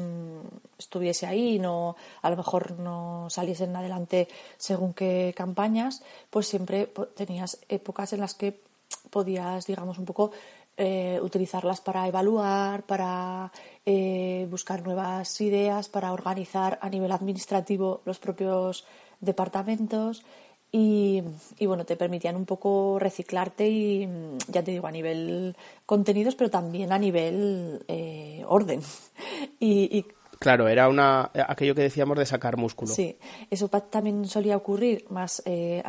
estuviese 0.77 1.25
ahí 1.25 1.55
y 1.55 1.59
no, 1.59 1.95
a 2.21 2.29
lo 2.29 2.37
mejor 2.37 2.79
no 2.79 3.27
saliesen 3.29 3.75
adelante 3.75 4.27
según 4.57 4.93
qué 4.93 5.33
campañas, 5.35 6.03
pues 6.29 6.47
siempre 6.47 6.91
tenías 7.15 7.59
épocas 7.67 8.13
en 8.13 8.19
las 8.19 8.35
que 8.35 8.61
podías, 9.09 9.65
digamos, 9.65 9.97
un 9.97 10.05
poco 10.05 10.31
eh, 10.77 11.19
utilizarlas 11.21 11.81
para 11.81 12.07
evaluar, 12.07 12.83
para 12.83 13.51
eh, 13.85 14.47
buscar 14.49 14.81
nuevas 14.83 15.41
ideas, 15.41 15.89
para 15.89 16.13
organizar 16.13 16.79
a 16.81 16.89
nivel 16.89 17.11
administrativo 17.11 18.01
los 18.05 18.19
propios 18.19 18.85
departamentos 19.19 20.23
y, 20.71 21.23
bueno, 21.65 21.85
te 21.85 21.95
permitían 21.95 22.35
un 22.35 22.45
poco 22.45 22.97
reciclarte 22.99 23.67
y 23.67 24.07
ya 24.47 24.63
te 24.63 24.71
digo, 24.71 24.85
a 24.87 24.91
nivel 24.91 25.55
contenidos, 25.85 26.35
pero 26.35 26.49
también 26.49 26.91
a 26.91 26.99
nivel 26.99 27.83
eh, 27.87 28.43
orden. 28.47 28.81
y, 29.59 30.05
Claro, 30.39 30.69
era 30.69 30.87
una 30.87 31.31
aquello 31.49 31.75
que 31.75 31.81
decíamos 31.81 32.17
de 32.17 32.25
sacar 32.25 32.55
músculo. 32.55 32.93
Sí, 32.93 33.17
eso 33.49 33.67
también 33.67 34.25
solía 34.25 34.55
ocurrir 34.55 35.05
más, 35.09 35.43
eh, 35.45 35.83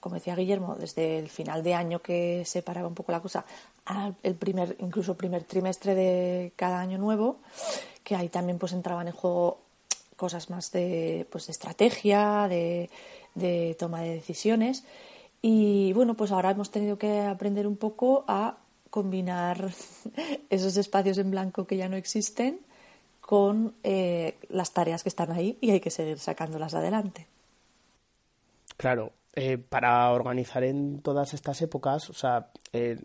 como 0.00 0.16
decía 0.16 0.34
Guillermo, 0.34 0.74
desde 0.74 1.20
el 1.20 1.28
final 1.28 1.62
de 1.62 1.74
año 1.74 2.02
que 2.02 2.42
se 2.44 2.62
paraba 2.62 2.88
un 2.88 2.96
poco 2.96 3.12
la 3.12 3.20
cosa, 3.20 3.44
al 3.84 4.16
primer, 4.40 4.76
incluso 4.80 5.16
primer 5.16 5.44
trimestre 5.44 5.94
de 5.94 6.52
cada 6.56 6.80
año 6.80 6.98
nuevo, 6.98 7.42
que 8.02 8.16
ahí 8.16 8.28
también 8.28 8.58
pues 8.58 8.72
entraban 8.72 9.06
en 9.06 9.14
juego 9.14 9.60
cosas 10.16 10.50
más 10.50 10.72
de, 10.72 11.26
pues, 11.30 11.46
de 11.46 11.52
estrategia, 11.52 12.46
de 12.48 12.90
de 13.34 13.76
toma 13.78 14.00
de 14.02 14.14
decisiones. 14.14 14.84
Y 15.40 15.92
bueno, 15.92 16.14
pues 16.14 16.30
ahora 16.30 16.50
hemos 16.50 16.70
tenido 16.70 16.98
que 16.98 17.20
aprender 17.20 17.66
un 17.66 17.76
poco 17.76 18.24
a 18.28 18.58
combinar 18.90 19.70
esos 20.50 20.76
espacios 20.76 21.18
en 21.18 21.30
blanco 21.30 21.66
que 21.66 21.76
ya 21.76 21.88
no 21.88 21.96
existen 21.96 22.60
con 23.20 23.74
eh, 23.82 24.36
las 24.48 24.72
tareas 24.72 25.02
que 25.02 25.08
están 25.08 25.32
ahí 25.32 25.56
y 25.60 25.70
hay 25.70 25.80
que 25.80 25.90
seguir 25.90 26.18
sacándolas 26.18 26.74
adelante. 26.74 27.26
Claro, 28.76 29.12
eh, 29.34 29.56
para 29.56 30.10
organizar 30.10 30.62
en 30.64 31.00
todas 31.00 31.32
estas 31.32 31.62
épocas, 31.62 32.10
o 32.10 32.12
sea, 32.12 32.48
eh, 32.72 32.98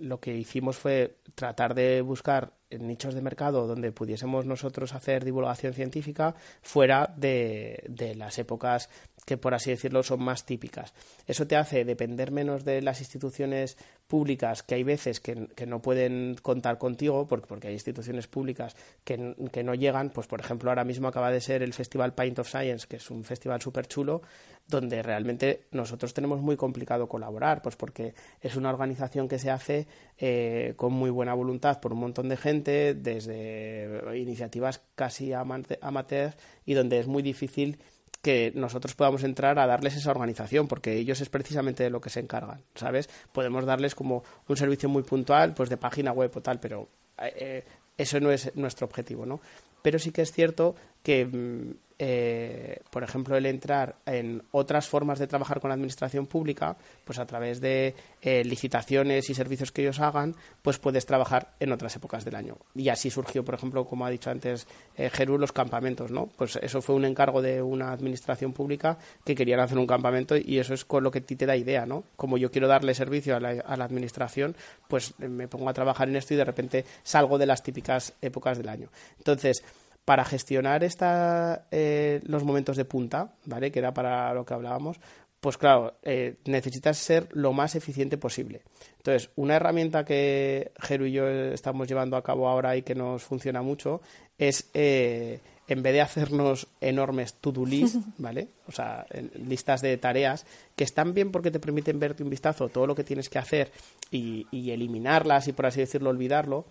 lo 0.00 0.18
que 0.18 0.36
hicimos 0.36 0.76
fue 0.76 1.16
tratar 1.34 1.74
de 1.74 2.00
buscar 2.00 2.50
nichos 2.70 3.14
de 3.14 3.22
mercado 3.22 3.66
donde 3.66 3.92
pudiésemos 3.92 4.44
nosotros 4.46 4.94
hacer 4.94 5.24
divulgación 5.24 5.72
científica 5.72 6.34
fuera 6.62 7.12
de, 7.16 7.84
de, 7.88 8.14
las 8.14 8.38
épocas 8.38 8.90
que, 9.24 9.36
por 9.36 9.54
así 9.54 9.70
decirlo, 9.70 10.02
son 10.02 10.22
más 10.22 10.44
típicas. 10.44 10.94
Eso 11.26 11.46
te 11.46 11.56
hace 11.56 11.84
depender 11.84 12.30
menos 12.30 12.64
de 12.64 12.82
las 12.82 13.00
instituciones 13.00 13.76
públicas, 14.06 14.62
que 14.62 14.74
hay 14.74 14.84
veces 14.84 15.20
que, 15.20 15.48
no 15.66 15.82
pueden 15.82 16.36
contar 16.40 16.78
contigo, 16.78 17.26
porque, 17.26 17.46
porque 17.46 17.68
hay 17.68 17.74
instituciones 17.74 18.26
públicas 18.26 18.74
que, 19.04 19.34
que, 19.52 19.62
no 19.62 19.74
llegan. 19.74 20.10
Pues, 20.10 20.26
por 20.26 20.40
ejemplo, 20.40 20.70
ahora 20.70 20.84
mismo 20.84 21.08
acaba 21.08 21.30
de 21.30 21.42
ser 21.42 21.62
el 21.62 21.74
Festival 21.74 22.14
Paint 22.14 22.38
of 22.38 22.48
Science, 22.48 22.86
que 22.88 22.96
es 22.96 23.10
un 23.10 23.22
festival 23.22 23.60
súper 23.60 23.86
chulo, 23.86 24.22
donde 24.68 25.02
realmente 25.02 25.64
nosotros 25.72 26.12
tenemos 26.12 26.40
muy 26.40 26.56
complicado 26.56 27.08
colaborar, 27.08 27.62
pues 27.62 27.74
porque 27.74 28.14
es 28.40 28.54
una 28.54 28.68
organización 28.68 29.26
que 29.26 29.38
se 29.38 29.50
hace 29.50 29.86
eh, 30.18 30.74
con 30.76 30.92
muy 30.92 31.10
buena 31.10 31.32
voluntad 31.32 31.80
por 31.80 31.92
un 31.94 32.00
montón 32.00 32.28
de 32.28 32.36
gente, 32.36 32.57
desde 32.64 34.18
iniciativas 34.18 34.82
casi 34.94 35.32
amateurs 35.32 36.36
y 36.64 36.74
donde 36.74 36.98
es 36.98 37.06
muy 37.06 37.22
difícil 37.22 37.78
que 38.22 38.52
nosotros 38.54 38.94
podamos 38.94 39.22
entrar 39.22 39.58
a 39.58 39.66
darles 39.66 39.96
esa 39.96 40.10
organización, 40.10 40.66
porque 40.66 40.94
ellos 40.94 41.20
es 41.20 41.28
precisamente 41.28 41.84
de 41.84 41.90
lo 41.90 42.00
que 42.00 42.10
se 42.10 42.20
encargan, 42.20 42.62
¿sabes? 42.74 43.08
Podemos 43.32 43.64
darles 43.64 43.94
como 43.94 44.24
un 44.48 44.56
servicio 44.56 44.88
muy 44.88 45.02
puntual, 45.02 45.54
pues 45.54 45.70
de 45.70 45.76
página 45.76 46.12
web 46.12 46.30
o 46.34 46.42
tal, 46.42 46.58
pero 46.58 46.88
eh, 47.18 47.64
eso 47.96 48.20
no 48.20 48.30
es 48.30 48.54
nuestro 48.56 48.86
objetivo, 48.86 49.24
¿no? 49.24 49.40
Pero 49.82 49.98
sí 49.98 50.10
que 50.10 50.22
es 50.22 50.32
cierto 50.32 50.74
que 51.02 51.24
mm, 51.26 51.74
eh, 52.00 52.80
por 52.90 53.02
ejemplo, 53.02 53.36
el 53.36 53.46
entrar 53.46 53.96
en 54.06 54.42
otras 54.52 54.88
formas 54.88 55.18
de 55.18 55.26
trabajar 55.26 55.60
con 55.60 55.68
la 55.68 55.74
administración 55.74 56.26
pública, 56.26 56.76
pues 57.04 57.18
a 57.18 57.26
través 57.26 57.60
de 57.60 57.94
eh, 58.22 58.44
licitaciones 58.44 59.28
y 59.30 59.34
servicios 59.34 59.72
que 59.72 59.82
ellos 59.82 59.98
hagan, 59.98 60.36
pues 60.62 60.78
puedes 60.78 61.06
trabajar 61.06 61.54
en 61.58 61.72
otras 61.72 61.96
épocas 61.96 62.24
del 62.24 62.36
año. 62.36 62.56
Y 62.74 62.88
así 62.88 63.10
surgió, 63.10 63.44
por 63.44 63.54
ejemplo, 63.54 63.84
como 63.84 64.06
ha 64.06 64.10
dicho 64.10 64.30
antes 64.30 64.66
eh, 64.96 65.10
los 65.26 65.52
campamentos, 65.52 66.10
¿no? 66.10 66.26
Pues 66.26 66.56
eso 66.62 66.80
fue 66.80 66.94
un 66.94 67.04
encargo 67.04 67.42
de 67.42 67.60
una 67.60 67.92
administración 67.92 68.52
pública 68.52 68.98
que 69.24 69.34
querían 69.34 69.60
hacer 69.60 69.76
un 69.76 69.86
campamento 69.86 70.36
y 70.36 70.58
eso 70.58 70.74
es 70.74 70.84
con 70.84 71.02
lo 71.02 71.10
que 71.10 71.18
a 71.18 71.22
ti 71.22 71.36
te 71.36 71.46
da 71.46 71.56
idea, 71.56 71.84
¿no? 71.84 72.04
Como 72.16 72.38
yo 72.38 72.50
quiero 72.50 72.68
darle 72.68 72.94
servicio 72.94 73.36
a 73.36 73.40
la, 73.40 73.50
a 73.50 73.76
la 73.76 73.84
administración, 73.84 74.56
pues 74.86 75.18
me 75.18 75.48
pongo 75.48 75.68
a 75.68 75.74
trabajar 75.74 76.08
en 76.08 76.16
esto 76.16 76.34
y 76.34 76.36
de 76.36 76.44
repente 76.44 76.84
salgo 77.02 77.38
de 77.38 77.46
las 77.46 77.62
típicas 77.62 78.14
épocas 78.22 78.56
del 78.56 78.68
año. 78.68 78.88
Entonces, 79.18 79.62
para 80.08 80.24
gestionar 80.24 80.84
esta, 80.84 81.66
eh, 81.70 82.22
los 82.24 82.42
momentos 82.42 82.78
de 82.78 82.86
punta, 82.86 83.34
¿vale? 83.44 83.70
Que 83.70 83.80
era 83.80 83.92
para 83.92 84.32
lo 84.32 84.46
que 84.46 84.54
hablábamos, 84.54 84.98
pues 85.38 85.58
claro, 85.58 85.98
eh, 86.02 86.36
necesitas 86.46 86.96
ser 86.96 87.28
lo 87.32 87.52
más 87.52 87.74
eficiente 87.74 88.16
posible. 88.16 88.62
Entonces, 88.96 89.28
una 89.36 89.56
herramienta 89.56 90.06
que 90.06 90.72
Geru 90.80 91.04
y 91.04 91.12
yo 91.12 91.28
estamos 91.28 91.88
llevando 91.88 92.16
a 92.16 92.22
cabo 92.22 92.48
ahora 92.48 92.74
y 92.74 92.80
que 92.80 92.94
nos 92.94 93.22
funciona 93.22 93.60
mucho 93.60 94.00
es, 94.38 94.70
eh, 94.72 95.40
en 95.66 95.82
vez 95.82 95.92
de 95.92 96.00
hacernos 96.00 96.68
enormes 96.80 97.34
to-do 97.34 97.66
list, 97.66 97.96
¿vale? 98.16 98.48
O 98.66 98.72
sea, 98.72 99.04
listas 99.34 99.82
de 99.82 99.94
tareas 99.98 100.46
que 100.74 100.84
están 100.84 101.12
bien 101.12 101.30
porque 101.30 101.50
te 101.50 101.60
permiten 101.60 102.00
verte 102.00 102.22
un 102.22 102.30
vistazo 102.30 102.70
todo 102.70 102.86
lo 102.86 102.94
que 102.94 103.04
tienes 103.04 103.28
que 103.28 103.38
hacer 103.38 103.72
y, 104.10 104.46
y 104.50 104.70
eliminarlas 104.70 105.48
y, 105.48 105.52
por 105.52 105.66
así 105.66 105.80
decirlo, 105.80 106.08
olvidarlo, 106.08 106.64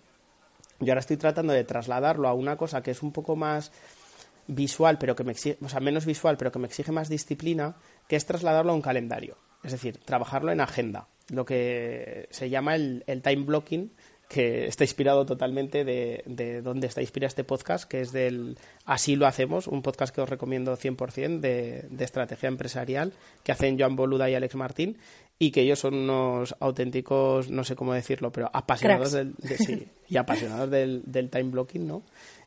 yo 0.80 0.92
ahora 0.92 1.00
estoy 1.00 1.16
tratando 1.16 1.52
de 1.52 1.64
trasladarlo 1.64 2.28
a 2.28 2.34
una 2.34 2.56
cosa 2.56 2.82
que 2.82 2.92
es 2.92 3.02
un 3.02 3.12
poco 3.12 3.36
más 3.36 3.72
visual, 4.46 4.98
pero 4.98 5.14
que 5.14 5.24
me 5.24 5.32
exige, 5.32 5.58
o 5.62 5.68
sea, 5.68 5.80
menos 5.80 6.06
visual, 6.06 6.36
pero 6.36 6.50
que 6.50 6.58
me 6.58 6.66
exige 6.66 6.90
más 6.90 7.08
disciplina, 7.08 7.76
que 8.08 8.16
es 8.16 8.26
trasladarlo 8.26 8.72
a 8.72 8.74
un 8.74 8.82
calendario. 8.82 9.36
Es 9.62 9.72
decir, 9.72 9.98
trabajarlo 9.98 10.52
en 10.52 10.60
agenda, 10.60 11.08
lo 11.30 11.44
que 11.44 12.28
se 12.30 12.48
llama 12.48 12.74
el, 12.74 13.04
time 13.22 13.44
blocking, 13.44 13.92
que 14.28 14.66
está 14.66 14.84
inspirado 14.84 15.24
totalmente 15.26 15.84
de, 15.84 16.22
de 16.26 16.60
donde 16.62 16.86
está 16.86 17.00
inspirado 17.00 17.28
este 17.28 17.44
podcast, 17.44 17.88
que 17.88 18.00
es 18.00 18.12
del 18.12 18.58
Así 18.84 19.16
lo 19.16 19.26
hacemos, 19.26 19.66
un 19.66 19.82
podcast 19.82 20.14
que 20.14 20.20
os 20.20 20.28
recomiendo 20.28 20.76
100% 20.76 21.40
de, 21.40 21.86
de 21.90 22.04
estrategia 22.04 22.48
empresarial, 22.48 23.12
que 23.42 23.52
hacen 23.52 23.78
Joan 23.78 23.96
Boluda 23.96 24.30
y 24.30 24.34
Alex 24.34 24.54
Martín, 24.54 24.98
y 25.38 25.52
que 25.52 25.62
ellos 25.62 25.78
son 25.78 25.94
unos 25.94 26.56
auténticos, 26.58 27.50
no 27.50 27.62
sé 27.64 27.76
cómo 27.76 27.94
decirlo, 27.94 28.32
pero 28.32 28.50
apasionados 28.52 29.12
del, 29.12 29.34
y 30.08 30.16
apasionados 30.16 30.70
del, 30.70 31.30
time 31.30 31.50
blocking, 31.50 31.86
¿no? 31.86 32.02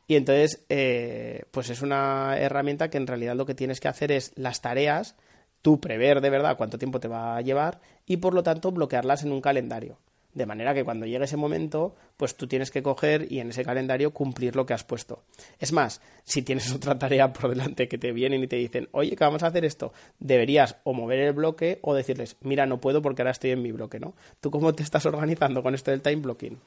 Y 0.06 0.16
entonces, 0.16 0.64
eh, 0.68 1.44
pues 1.50 1.70
es 1.70 1.80
una 1.80 2.36
herramienta 2.38 2.90
que 2.90 2.98
en 2.98 3.06
realidad 3.06 3.36
lo 3.36 3.46
que 3.46 3.54
tienes 3.54 3.80
que 3.80 3.88
hacer 3.88 4.12
es 4.12 4.32
las 4.36 4.60
tareas, 4.60 5.16
tú 5.62 5.80
prever 5.80 6.20
de 6.20 6.28
verdad 6.28 6.56
cuánto 6.56 6.78
tiempo 6.78 7.00
te 7.00 7.08
va 7.08 7.36
a 7.36 7.40
llevar 7.40 7.80
y 8.04 8.18
por 8.18 8.34
lo 8.34 8.42
tanto 8.42 8.72
bloquearlas 8.72 9.22
en 9.22 9.32
un 9.32 9.40
calendario. 9.40 9.96
De 10.34 10.46
manera 10.46 10.72
que 10.72 10.84
cuando 10.84 11.04
llegue 11.04 11.24
ese 11.24 11.36
momento, 11.36 11.94
pues 12.16 12.36
tú 12.36 12.46
tienes 12.46 12.70
que 12.70 12.82
coger 12.82 13.30
y 13.30 13.40
en 13.40 13.50
ese 13.50 13.64
calendario 13.64 14.12
cumplir 14.12 14.56
lo 14.56 14.64
que 14.64 14.72
has 14.72 14.82
puesto. 14.82 15.22
Es 15.58 15.72
más, 15.72 16.00
si 16.24 16.42
tienes 16.42 16.72
otra 16.74 16.98
tarea 16.98 17.32
por 17.32 17.50
delante 17.50 17.88
que 17.88 17.98
te 17.98 18.12
vienen 18.12 18.42
y 18.42 18.46
te 18.46 18.56
dicen, 18.56 18.88
oye, 18.92 19.14
que 19.14 19.24
vamos 19.24 19.42
a 19.42 19.48
hacer 19.48 19.64
esto, 19.64 19.92
deberías 20.18 20.76
o 20.84 20.94
mover 20.94 21.18
el 21.18 21.32
bloque 21.32 21.78
o 21.82 21.94
decirles, 21.94 22.36
mira, 22.40 22.66
no 22.66 22.80
puedo 22.80 23.02
porque 23.02 23.22
ahora 23.22 23.32
estoy 23.32 23.50
en 23.50 23.62
mi 23.62 23.72
bloque, 23.72 24.00
¿no? 24.00 24.14
¿Tú 24.40 24.50
cómo 24.50 24.74
te 24.74 24.82
estás 24.82 25.04
organizando 25.04 25.62
con 25.62 25.74
esto 25.74 25.90
del 25.90 26.00
time 26.00 26.16
blocking? 26.16 26.58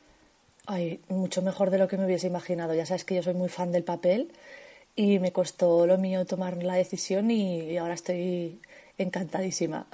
Ay, 0.67 0.99
mucho 1.09 1.41
mejor 1.41 1.69
de 1.69 1.77
lo 1.77 1.87
que 1.87 1.97
me 1.97 2.05
hubiese 2.05 2.27
imaginado. 2.27 2.73
Ya 2.73 2.85
sabes 2.85 3.05
que 3.05 3.15
yo 3.15 3.23
soy 3.23 3.33
muy 3.33 3.49
fan 3.49 3.71
del 3.71 3.83
papel 3.83 4.31
y 4.95 5.19
me 5.19 5.31
costó 5.31 5.85
lo 5.85 5.97
mío 5.97 6.25
tomar 6.25 6.61
la 6.63 6.75
decisión 6.75 7.29
y, 7.29 7.77
ahora 7.77 7.93
estoy 7.93 8.59
encantadísima. 8.97 9.87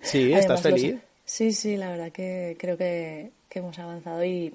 Sí, 0.00 0.32
¿estás 0.34 0.62
feliz? 0.62 0.96
Sí, 1.26 1.52
sí, 1.52 1.76
la 1.76 1.90
verdad 1.90 2.12
que 2.12 2.56
creo 2.58 2.78
que, 2.78 3.32
hemos 3.50 3.78
avanzado 3.78 4.22
y 4.22 4.54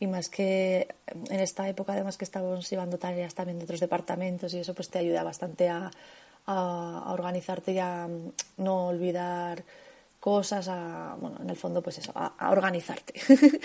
y 0.00 0.08
más 0.08 0.28
que 0.28 0.88
en 1.30 1.40
esta 1.40 1.68
época 1.68 1.92
además 1.92 2.16
que 2.16 2.24
estamos 2.24 2.68
llevando 2.68 2.98
tareas 2.98 3.32
también 3.34 3.58
de 3.58 3.64
otros 3.64 3.78
departamentos 3.78 4.52
y 4.52 4.58
eso 4.58 4.74
pues 4.74 4.90
te 4.90 4.98
ayuda 4.98 5.22
bastante 5.22 5.68
a, 5.68 5.88
a, 6.46 7.12
organizarte 7.12 7.72
y 7.72 7.78
a 7.78 8.08
mm, 8.08 8.32
no 8.62 8.88
olvidar 8.88 9.62
cosas, 10.20 10.68
a, 10.68 11.16
bueno, 11.20 11.38
en 11.42 11.48
el 11.50 11.56
fondo 11.56 11.80
pues 11.80 11.98
eso, 11.98 12.12
a, 12.14 12.50
organizarte. 12.50 13.14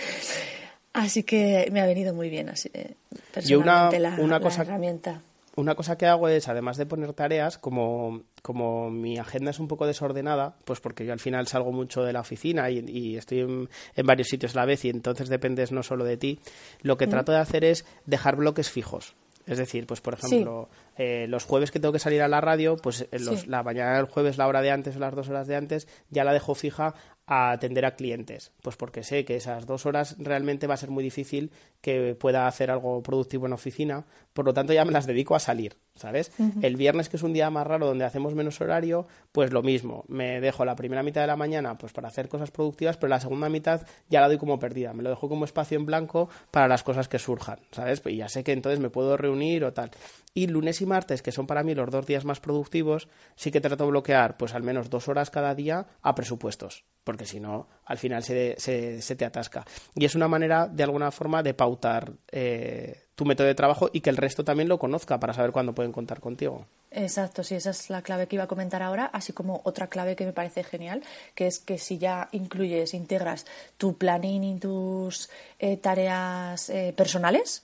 así 0.92 1.24
que 1.24 1.68
me 1.72 1.80
ha 1.80 1.86
venido 1.86 2.14
muy 2.14 2.30
bien 2.30 2.48
así, 2.48 2.70
eh, 2.74 2.94
personalmente 3.32 3.98
una, 3.98 4.16
la, 4.16 4.22
una 4.22 4.40
cosa, 4.40 4.62
herramienta 4.62 5.22
una 5.56 5.74
cosa 5.74 5.98
que 5.98 6.06
hago 6.06 6.28
es, 6.28 6.48
además 6.48 6.76
de 6.76 6.86
poner 6.86 7.12
tareas, 7.12 7.58
como, 7.58 8.22
como 8.42 8.90
mi 8.90 9.18
agenda 9.18 9.50
es 9.50 9.58
un 9.58 9.68
poco 9.68 9.86
desordenada, 9.86 10.56
pues 10.64 10.80
porque 10.80 11.04
yo 11.04 11.12
al 11.12 11.20
final 11.20 11.46
salgo 11.46 11.72
mucho 11.72 12.02
de 12.02 12.12
la 12.12 12.20
oficina 12.20 12.70
y, 12.70 13.16
estoy 13.16 13.40
en, 13.40 13.68
varios 14.04 14.28
sitios 14.28 14.54
a 14.54 14.60
la 14.60 14.66
vez 14.66 14.84
y 14.84 14.90
entonces 14.90 15.28
dependes 15.28 15.72
no 15.72 15.82
solo 15.82 16.04
de 16.04 16.16
ti, 16.16 16.40
lo 16.82 16.96
que 16.96 17.06
trato 17.06 17.32
de 17.32 17.38
hacer 17.38 17.64
es 17.64 17.84
dejar 18.06 18.36
bloques 18.36 18.70
fijos. 18.70 19.14
Es 19.46 19.58
decir, 19.58 19.86
pues 19.86 20.00
por 20.00 20.14
ejemplo, 20.14 20.68
eh, 20.96 21.26
los 21.26 21.44
jueves 21.44 21.70
que 21.70 21.80
tengo 21.80 21.92
que 21.92 21.98
salir 21.98 22.22
a 22.22 22.28
la 22.28 22.40
radio, 22.40 22.76
pues 22.76 23.08
eh, 23.10 23.18
la 23.46 23.62
mañana 23.62 23.96
del 23.96 24.04
jueves, 24.04 24.38
la 24.38 24.46
hora 24.46 24.62
de 24.62 24.70
antes 24.70 24.96
o 24.96 25.00
las 25.00 25.14
dos 25.14 25.28
horas 25.28 25.48
de 25.48 25.56
antes, 25.56 25.88
ya 26.10 26.22
la 26.24 26.32
dejo 26.32 26.54
fija 26.54 26.94
a 27.26 27.52
atender 27.52 27.84
a 27.84 27.96
clientes. 27.96 28.52
Pues 28.62 28.76
porque 28.76 29.02
sé 29.02 29.24
que 29.24 29.36
esas 29.36 29.66
dos 29.66 29.86
horas 29.86 30.16
realmente 30.18 30.66
va 30.66 30.74
a 30.74 30.76
ser 30.76 30.90
muy 30.90 31.02
difícil 31.02 31.50
que 31.80 32.14
pueda 32.14 32.46
hacer 32.46 32.70
algo 32.70 33.02
productivo 33.02 33.46
en 33.46 33.52
oficina, 33.52 34.04
por 34.32 34.44
lo 34.44 34.54
tanto 34.54 34.72
ya 34.72 34.84
me 34.84 34.92
las 34.92 35.06
dedico 35.06 35.34
a 35.34 35.40
salir. 35.40 35.76
¿sabes? 36.00 36.32
El 36.62 36.76
viernes, 36.76 37.10
que 37.10 37.18
es 37.18 37.22
un 37.22 37.34
día 37.34 37.50
más 37.50 37.66
raro 37.66 37.86
donde 37.86 38.06
hacemos 38.06 38.34
menos 38.34 38.60
horario, 38.60 39.06
pues 39.32 39.52
lo 39.52 39.62
mismo. 39.62 40.04
Me 40.08 40.40
dejo 40.40 40.64
la 40.64 40.74
primera 40.74 41.02
mitad 41.02 41.20
de 41.20 41.26
la 41.26 41.36
mañana 41.36 41.76
pues 41.76 41.92
para 41.92 42.08
hacer 42.08 42.28
cosas 42.28 42.50
productivas, 42.50 42.96
pero 42.96 43.10
la 43.10 43.20
segunda 43.20 43.50
mitad 43.50 43.86
ya 44.08 44.22
la 44.22 44.28
doy 44.28 44.38
como 44.38 44.58
perdida. 44.58 44.94
Me 44.94 45.02
lo 45.02 45.10
dejo 45.10 45.28
como 45.28 45.44
espacio 45.44 45.78
en 45.78 45.84
blanco 45.84 46.30
para 46.50 46.68
las 46.68 46.82
cosas 46.82 47.08
que 47.08 47.18
surjan, 47.18 47.58
¿sabes? 47.70 48.02
Y 48.06 48.16
ya 48.16 48.30
sé 48.30 48.42
que 48.42 48.52
entonces 48.52 48.80
me 48.80 48.88
puedo 48.88 49.16
reunir 49.18 49.62
o 49.64 49.74
tal. 49.74 49.90
Y 50.32 50.46
lunes 50.46 50.80
y 50.80 50.86
martes, 50.86 51.22
que 51.22 51.32
son 51.32 51.46
para 51.46 51.62
mí 51.62 51.74
los 51.74 51.90
dos 51.90 52.06
días 52.06 52.24
más 52.24 52.40
productivos, 52.40 53.08
sí 53.36 53.50
que 53.50 53.60
trato 53.60 53.84
de 53.84 53.90
bloquear 53.90 54.38
pues 54.38 54.54
al 54.54 54.62
menos 54.62 54.88
dos 54.88 55.08
horas 55.08 55.28
cada 55.28 55.54
día 55.54 55.86
a 56.00 56.14
presupuestos, 56.14 56.84
porque 57.04 57.26
si 57.26 57.40
no, 57.40 57.68
al 57.84 57.98
final 57.98 58.22
se, 58.22 58.54
se, 58.58 59.16
te 59.16 59.24
atasca. 59.24 59.64
Y 59.94 60.04
es 60.04 60.14
una 60.14 60.28
manera, 60.28 60.68
de 60.68 60.84
alguna 60.84 61.10
forma, 61.10 61.42
de 61.42 61.52
pautar 61.70 62.12
eh, 62.32 63.04
tu 63.14 63.24
método 63.24 63.46
de 63.46 63.54
trabajo 63.54 63.90
y 63.92 64.00
que 64.00 64.10
el 64.10 64.16
resto 64.16 64.44
también 64.44 64.68
lo 64.68 64.78
conozca 64.78 65.20
para 65.20 65.32
saber 65.32 65.52
cuándo 65.52 65.74
pueden 65.74 65.92
contar 65.92 66.20
contigo. 66.20 66.66
Exacto, 66.90 67.44
sí, 67.44 67.54
esa 67.54 67.70
es 67.70 67.88
la 67.88 68.02
clave 68.02 68.26
que 68.26 68.36
iba 68.36 68.44
a 68.44 68.48
comentar 68.48 68.82
ahora, 68.82 69.04
así 69.12 69.32
como 69.32 69.60
otra 69.64 69.86
clave 69.86 70.16
que 70.16 70.24
me 70.24 70.32
parece 70.32 70.64
genial, 70.64 71.02
que 71.34 71.46
es 71.46 71.60
que 71.60 71.78
si 71.78 71.98
ya 71.98 72.28
incluyes, 72.32 72.94
integras 72.94 73.46
tu 73.76 73.96
planning 73.96 74.42
y 74.42 74.58
tus 74.58 75.30
eh, 75.60 75.76
tareas 75.76 76.70
eh, 76.70 76.92
personales, 76.96 77.62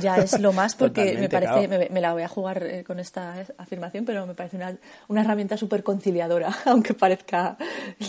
ya 0.00 0.16
es 0.18 0.38
lo 0.38 0.52
más 0.52 0.74
porque 0.78 1.16
me 1.18 1.28
parece, 1.28 1.88
me, 1.90 2.00
la 2.00 2.12
voy 2.12 2.22
a 2.22 2.28
jugar 2.28 2.62
eh, 2.62 2.84
con 2.84 3.00
esta 3.00 3.46
afirmación, 3.58 4.04
pero 4.04 4.26
me 4.26 4.34
parece 4.34 4.56
una, 4.56 4.76
una 5.08 5.22
herramienta 5.22 5.56
súper 5.56 5.82
conciliadora, 5.82 6.54
aunque 6.66 6.94
parezca 6.94 7.56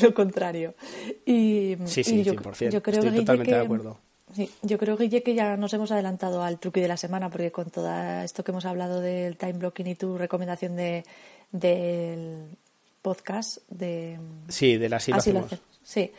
lo 0.01 0.13
contrario. 0.13 0.75
Y, 1.25 1.77
sí, 1.85 2.03
sí, 2.03 2.23
yo, 2.23 2.33
yo 2.33 2.83
creo 2.83 2.99
Estoy 2.99 3.19
totalmente 3.19 3.55
de 3.55 3.61
acuerdo 3.61 3.97
Sí, 4.33 4.49
yo 4.61 4.77
creo, 4.77 4.97
Guille, 4.97 5.21
que 5.21 5.35
ya 5.35 5.57
nos 5.57 5.73
hemos 5.73 5.91
adelantado 5.91 6.43
al 6.43 6.59
truque 6.59 6.81
de 6.81 6.87
la 6.87 6.97
semana, 6.97 7.29
porque 7.29 7.51
con 7.51 7.69
todo 7.69 7.89
esto 8.21 8.43
que 8.43 8.51
hemos 8.51 8.65
hablado 8.65 8.99
del 8.99 9.37
time 9.37 9.53
blocking 9.53 9.87
y 9.87 9.95
tu 9.95 10.17
recomendación 10.17 10.75
de, 10.75 11.03
del 11.51 12.57
podcast 13.01 13.57
de... 13.69 14.19
Sí, 14.47 14.77
de 14.77 14.89
la 14.89 14.97
así, 14.97 15.11
Sí, 15.83 16.11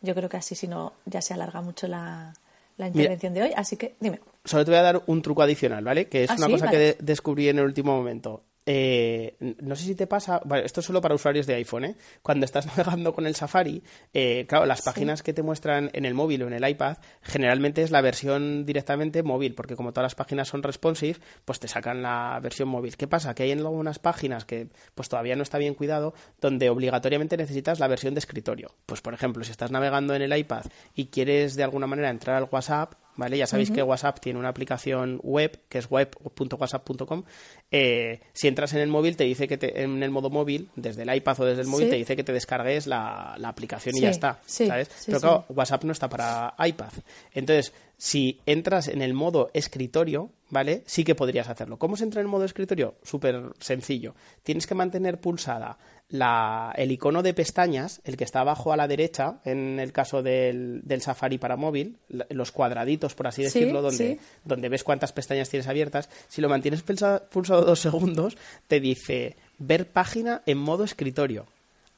yo 0.00 0.14
creo 0.14 0.28
que 0.28 0.36
así, 0.36 0.54
si 0.54 0.68
no, 0.68 0.92
ya 1.06 1.22
se 1.22 1.32
alarga 1.32 1.62
mucho 1.62 1.86
la, 1.86 2.34
la 2.76 2.88
intervención 2.88 3.32
de 3.32 3.42
hoy, 3.44 3.52
así 3.56 3.76
que 3.76 3.94
dime. 4.00 4.20
Solo 4.44 4.64
te 4.64 4.70
voy 4.70 4.78
a 4.78 4.82
dar 4.82 5.02
un 5.06 5.22
truco 5.22 5.42
adicional, 5.42 5.84
¿vale? 5.84 6.08
Que 6.08 6.24
es 6.24 6.30
ah, 6.30 6.34
una 6.36 6.48
cosa 6.48 6.68
que 6.68 6.96
descubrí 7.00 7.48
en 7.48 7.58
el 7.58 7.64
último 7.64 7.96
momento. 7.96 8.42
Eh, 8.66 9.36
no 9.60 9.76
sé 9.76 9.84
si 9.84 9.94
te 9.94 10.06
pasa, 10.06 10.40
esto 10.64 10.80
es 10.80 10.86
solo 10.86 11.02
para 11.02 11.14
usuarios 11.14 11.46
de 11.46 11.54
iPhone, 11.54 11.84
¿eh? 11.84 11.96
cuando 12.22 12.46
estás 12.46 12.66
navegando 12.76 13.12
con 13.12 13.26
el 13.26 13.34
Safari, 13.34 13.82
eh, 14.14 14.46
claro, 14.48 14.64
las 14.64 14.80
páginas 14.80 15.22
que 15.22 15.34
te 15.34 15.42
muestran 15.42 15.90
en 15.92 16.06
el 16.06 16.14
móvil 16.14 16.42
o 16.42 16.46
en 16.46 16.54
el 16.54 16.66
iPad, 16.66 16.96
generalmente 17.22 17.82
es 17.82 17.90
la 17.90 18.00
versión 18.00 18.64
directamente 18.64 19.22
móvil, 19.22 19.54
porque 19.54 19.76
como 19.76 19.92
todas 19.92 20.06
las 20.06 20.14
páginas 20.14 20.48
son 20.48 20.62
responsive, 20.62 21.18
pues 21.44 21.60
te 21.60 21.68
sacan 21.68 22.02
la 22.02 22.40
versión 22.42 22.68
móvil. 22.68 22.96
¿Qué 22.96 23.06
pasa? 23.06 23.34
Que 23.34 23.42
hay 23.42 23.50
en 23.50 23.58
algunas 23.58 23.98
páginas 23.98 24.44
que 24.46 24.68
pues 24.94 25.08
todavía 25.08 25.36
no 25.36 25.42
está 25.42 25.58
bien 25.58 25.74
cuidado, 25.74 26.14
donde 26.40 26.70
obligatoriamente 26.70 27.36
necesitas 27.36 27.80
la 27.80 27.88
versión 27.88 28.14
de 28.14 28.20
escritorio. 28.20 28.74
Pues 28.86 29.02
por 29.02 29.12
ejemplo, 29.12 29.44
si 29.44 29.50
estás 29.50 29.70
navegando 29.70 30.14
en 30.14 30.22
el 30.22 30.36
iPad 30.36 30.64
y 30.94 31.06
quieres 31.06 31.54
de 31.54 31.64
alguna 31.64 31.86
manera 31.86 32.08
entrar 32.08 32.36
al 32.36 32.48
WhatsApp, 32.50 32.94
¿vale? 33.16 33.38
Ya 33.38 33.46
sabéis 33.46 33.70
que 33.70 33.82
WhatsApp 33.82 34.20
tiene 34.20 34.38
una 34.38 34.48
aplicación 34.48 35.20
web, 35.22 35.60
que 35.68 35.78
es 35.78 35.90
web.whatsapp.com. 35.90 37.24
Eh, 37.70 38.20
si 38.32 38.48
entras 38.48 38.72
en 38.74 38.80
el 38.80 38.88
móvil, 38.88 39.16
te 39.16 39.24
dice 39.24 39.48
que 39.48 39.56
te, 39.56 39.82
en 39.82 40.02
el 40.02 40.10
modo 40.10 40.30
móvil, 40.30 40.70
desde 40.76 41.02
el 41.02 41.14
iPad 41.14 41.40
o 41.40 41.44
desde 41.44 41.62
el 41.62 41.68
móvil, 41.68 41.90
te 41.90 41.96
dice 41.96 42.16
que 42.16 42.24
te 42.24 42.32
descargues 42.32 42.86
la, 42.86 43.34
aplicación 43.44 43.96
y 43.96 44.00
ya 44.00 44.10
está, 44.10 44.40
¿sabes? 44.46 44.90
Pero 45.06 45.20
claro, 45.20 45.44
WhatsApp 45.48 45.84
no 45.84 45.92
está 45.92 46.08
para 46.08 46.54
iPad. 46.58 46.92
Entonces, 47.32 47.72
si 48.04 48.38
entras 48.44 48.88
en 48.88 49.00
el 49.00 49.14
modo 49.14 49.50
escritorio, 49.54 50.30
¿vale? 50.50 50.82
Sí 50.84 51.04
que 51.04 51.14
podrías 51.14 51.48
hacerlo. 51.48 51.78
¿Cómo 51.78 51.96
se 51.96 52.04
entra 52.04 52.20
en 52.20 52.26
el 52.26 52.30
modo 52.30 52.44
escritorio? 52.44 52.96
Súper 53.02 53.52
sencillo. 53.60 54.14
Tienes 54.42 54.66
que 54.66 54.74
mantener 54.74 55.18
pulsada 55.18 55.78
la, 56.10 56.74
el 56.76 56.92
icono 56.92 57.22
de 57.22 57.32
pestañas, 57.32 58.02
el 58.04 58.18
que 58.18 58.24
está 58.24 58.40
abajo 58.40 58.74
a 58.74 58.76
la 58.76 58.88
derecha, 58.88 59.40
en 59.46 59.80
el 59.80 59.92
caso 59.92 60.22
del, 60.22 60.82
del 60.84 61.00
Safari 61.00 61.38
para 61.38 61.56
móvil, 61.56 61.96
los 62.28 62.52
cuadraditos, 62.52 63.14
por 63.14 63.26
así 63.26 63.42
decirlo, 63.42 63.80
donde, 63.80 64.18
donde 64.44 64.68
ves 64.68 64.84
cuántas 64.84 65.14
pestañas 65.14 65.48
tienes 65.48 65.66
abiertas. 65.66 66.10
Si 66.28 66.42
lo 66.42 66.50
mantienes 66.50 66.82
pulsado 66.82 67.64
dos 67.64 67.80
segundos, 67.80 68.36
te 68.68 68.80
dice 68.80 69.36
ver 69.56 69.88
página 69.88 70.42
en 70.44 70.58
modo 70.58 70.84
escritorio 70.84 71.46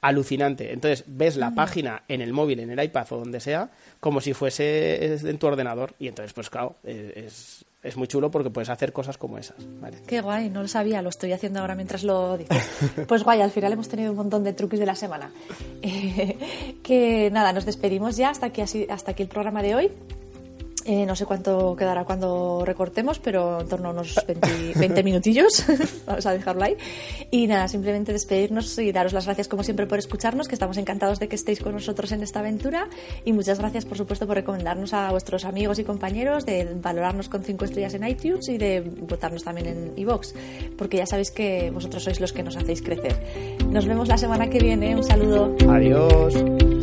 alucinante. 0.07 0.73
Entonces 0.73 1.05
ves 1.07 1.37
la 1.37 1.53
página 1.53 2.03
en 2.09 2.21
el 2.21 2.33
móvil, 2.33 2.61
en 2.61 2.71
el 2.71 2.83
iPad 2.83 3.07
o 3.11 3.19
donde 3.19 3.41
sea, 3.41 3.71
como 4.01 4.21
si 4.21 4.33
fuese 4.33 5.15
en 5.15 5.39
tu 5.39 5.47
ordenador. 5.47 5.95
Y 5.99 6.09
entonces, 6.09 6.33
pues 6.33 6.51
claro, 6.51 6.77
es, 6.85 7.65
es 7.83 7.97
muy 7.97 8.09
chulo 8.09 8.31
porque 8.31 8.51
puedes 8.51 8.69
hacer 8.69 8.93
cosas 8.93 9.17
como 9.17 9.39
esas. 9.39 9.57
Qué 10.07 10.21
guay, 10.21 10.51
no 10.51 10.63
lo 10.63 10.69
sabía, 10.69 11.03
lo 11.03 11.09
estoy 11.09 11.33
haciendo 11.33 11.61
ahora 11.61 11.75
mientras 11.75 12.03
lo 12.03 12.37
dices. 12.37 12.69
Pues 13.07 13.23
guay, 13.23 13.41
al 13.41 13.51
final 13.51 13.73
hemos 13.73 13.89
tenido 13.89 14.11
un 14.11 14.17
montón 14.17 14.43
de 14.45 14.53
truques 14.53 14.81
de 14.81 14.87
la 14.87 14.97
semana. 14.97 15.31
que 16.83 17.31
nada, 17.33 17.53
nos 17.53 17.65
despedimos 17.65 18.17
ya 18.17 18.31
hasta 18.31 18.47
aquí, 18.47 18.63
hasta 18.89 19.11
aquí 19.13 19.23
el 19.23 19.29
programa 19.29 19.63
de 19.63 19.75
hoy. 19.75 19.93
Eh, 20.89 21.05
no 21.05 21.17
sé 21.17 21.27
cuánto 21.27 21.75
quedará 21.75 22.05
cuando 22.05 22.63
recortemos, 22.65 23.19
pero 23.19 23.61
en 23.61 23.69
torno 23.69 23.89
a 23.89 23.91
unos 23.91 24.15
20, 24.25 25.03
minutillos. 25.03 25.65
Vamos 26.07 26.25
a 26.27 26.33
dejarlo 26.33 26.63
ahí. 26.63 26.77
Y 27.33 27.49
nada, 27.49 27.67
simplemente 27.67 28.13
despedirnos 28.13 28.79
y 28.79 28.93
daros 28.93 29.13
las 29.13 29.25
gracias 29.25 29.49
como 29.49 29.65
siempre 29.65 29.87
por 29.87 29.99
escucharnos, 29.99 30.47
que 30.47 30.55
estamos 30.55 30.77
encantados 30.77 31.19
de 31.19 31.27
que 31.27 31.35
estéis 31.35 31.59
con 31.59 31.73
nosotros 31.73 32.13
en 32.13 32.23
esta 32.23 32.39
aventura. 32.39 32.89
Y 33.25 33.33
muchas 33.33 33.59
gracias, 33.59 33.85
por 33.85 33.99
supuesto, 33.99 34.29
por 34.29 34.37
recomendarnos 34.37 34.95
a 34.95 35.11
vuestros 35.11 35.45
amigos 35.45 35.81
y 35.81 35.85
compañeros, 35.85 36.47
de 36.47 36.77
valorarnos 36.81 37.29
con 37.29 37.43
5 37.43 37.65
estrellas 37.65 37.95
en 37.95 38.07
iTunes 38.07 38.49
y 38.49 38.57
de 38.57 38.81
votarnos 38.81 39.43
también 39.43 39.67
en 39.67 39.93
iVoox, 39.97 40.35
porque 40.79 40.99
ya 40.99 41.07
sabéis 41.07 41.33
que 41.33 41.73
vosotros 41.73 42.05
sois 42.05 42.21
los 42.21 42.33
que 42.33 42.45
nos 42.45 42.57
hacéis 42.57 42.81
crecer. 42.81 43.17
Nos 43.71 43.87
vemos 43.87 44.07
la 44.07 44.19
semana 44.19 44.49
que 44.49 44.61
viene. 44.61 44.95
Un 44.95 45.03
saludo. 45.03 45.53
Adiós. 45.69 46.76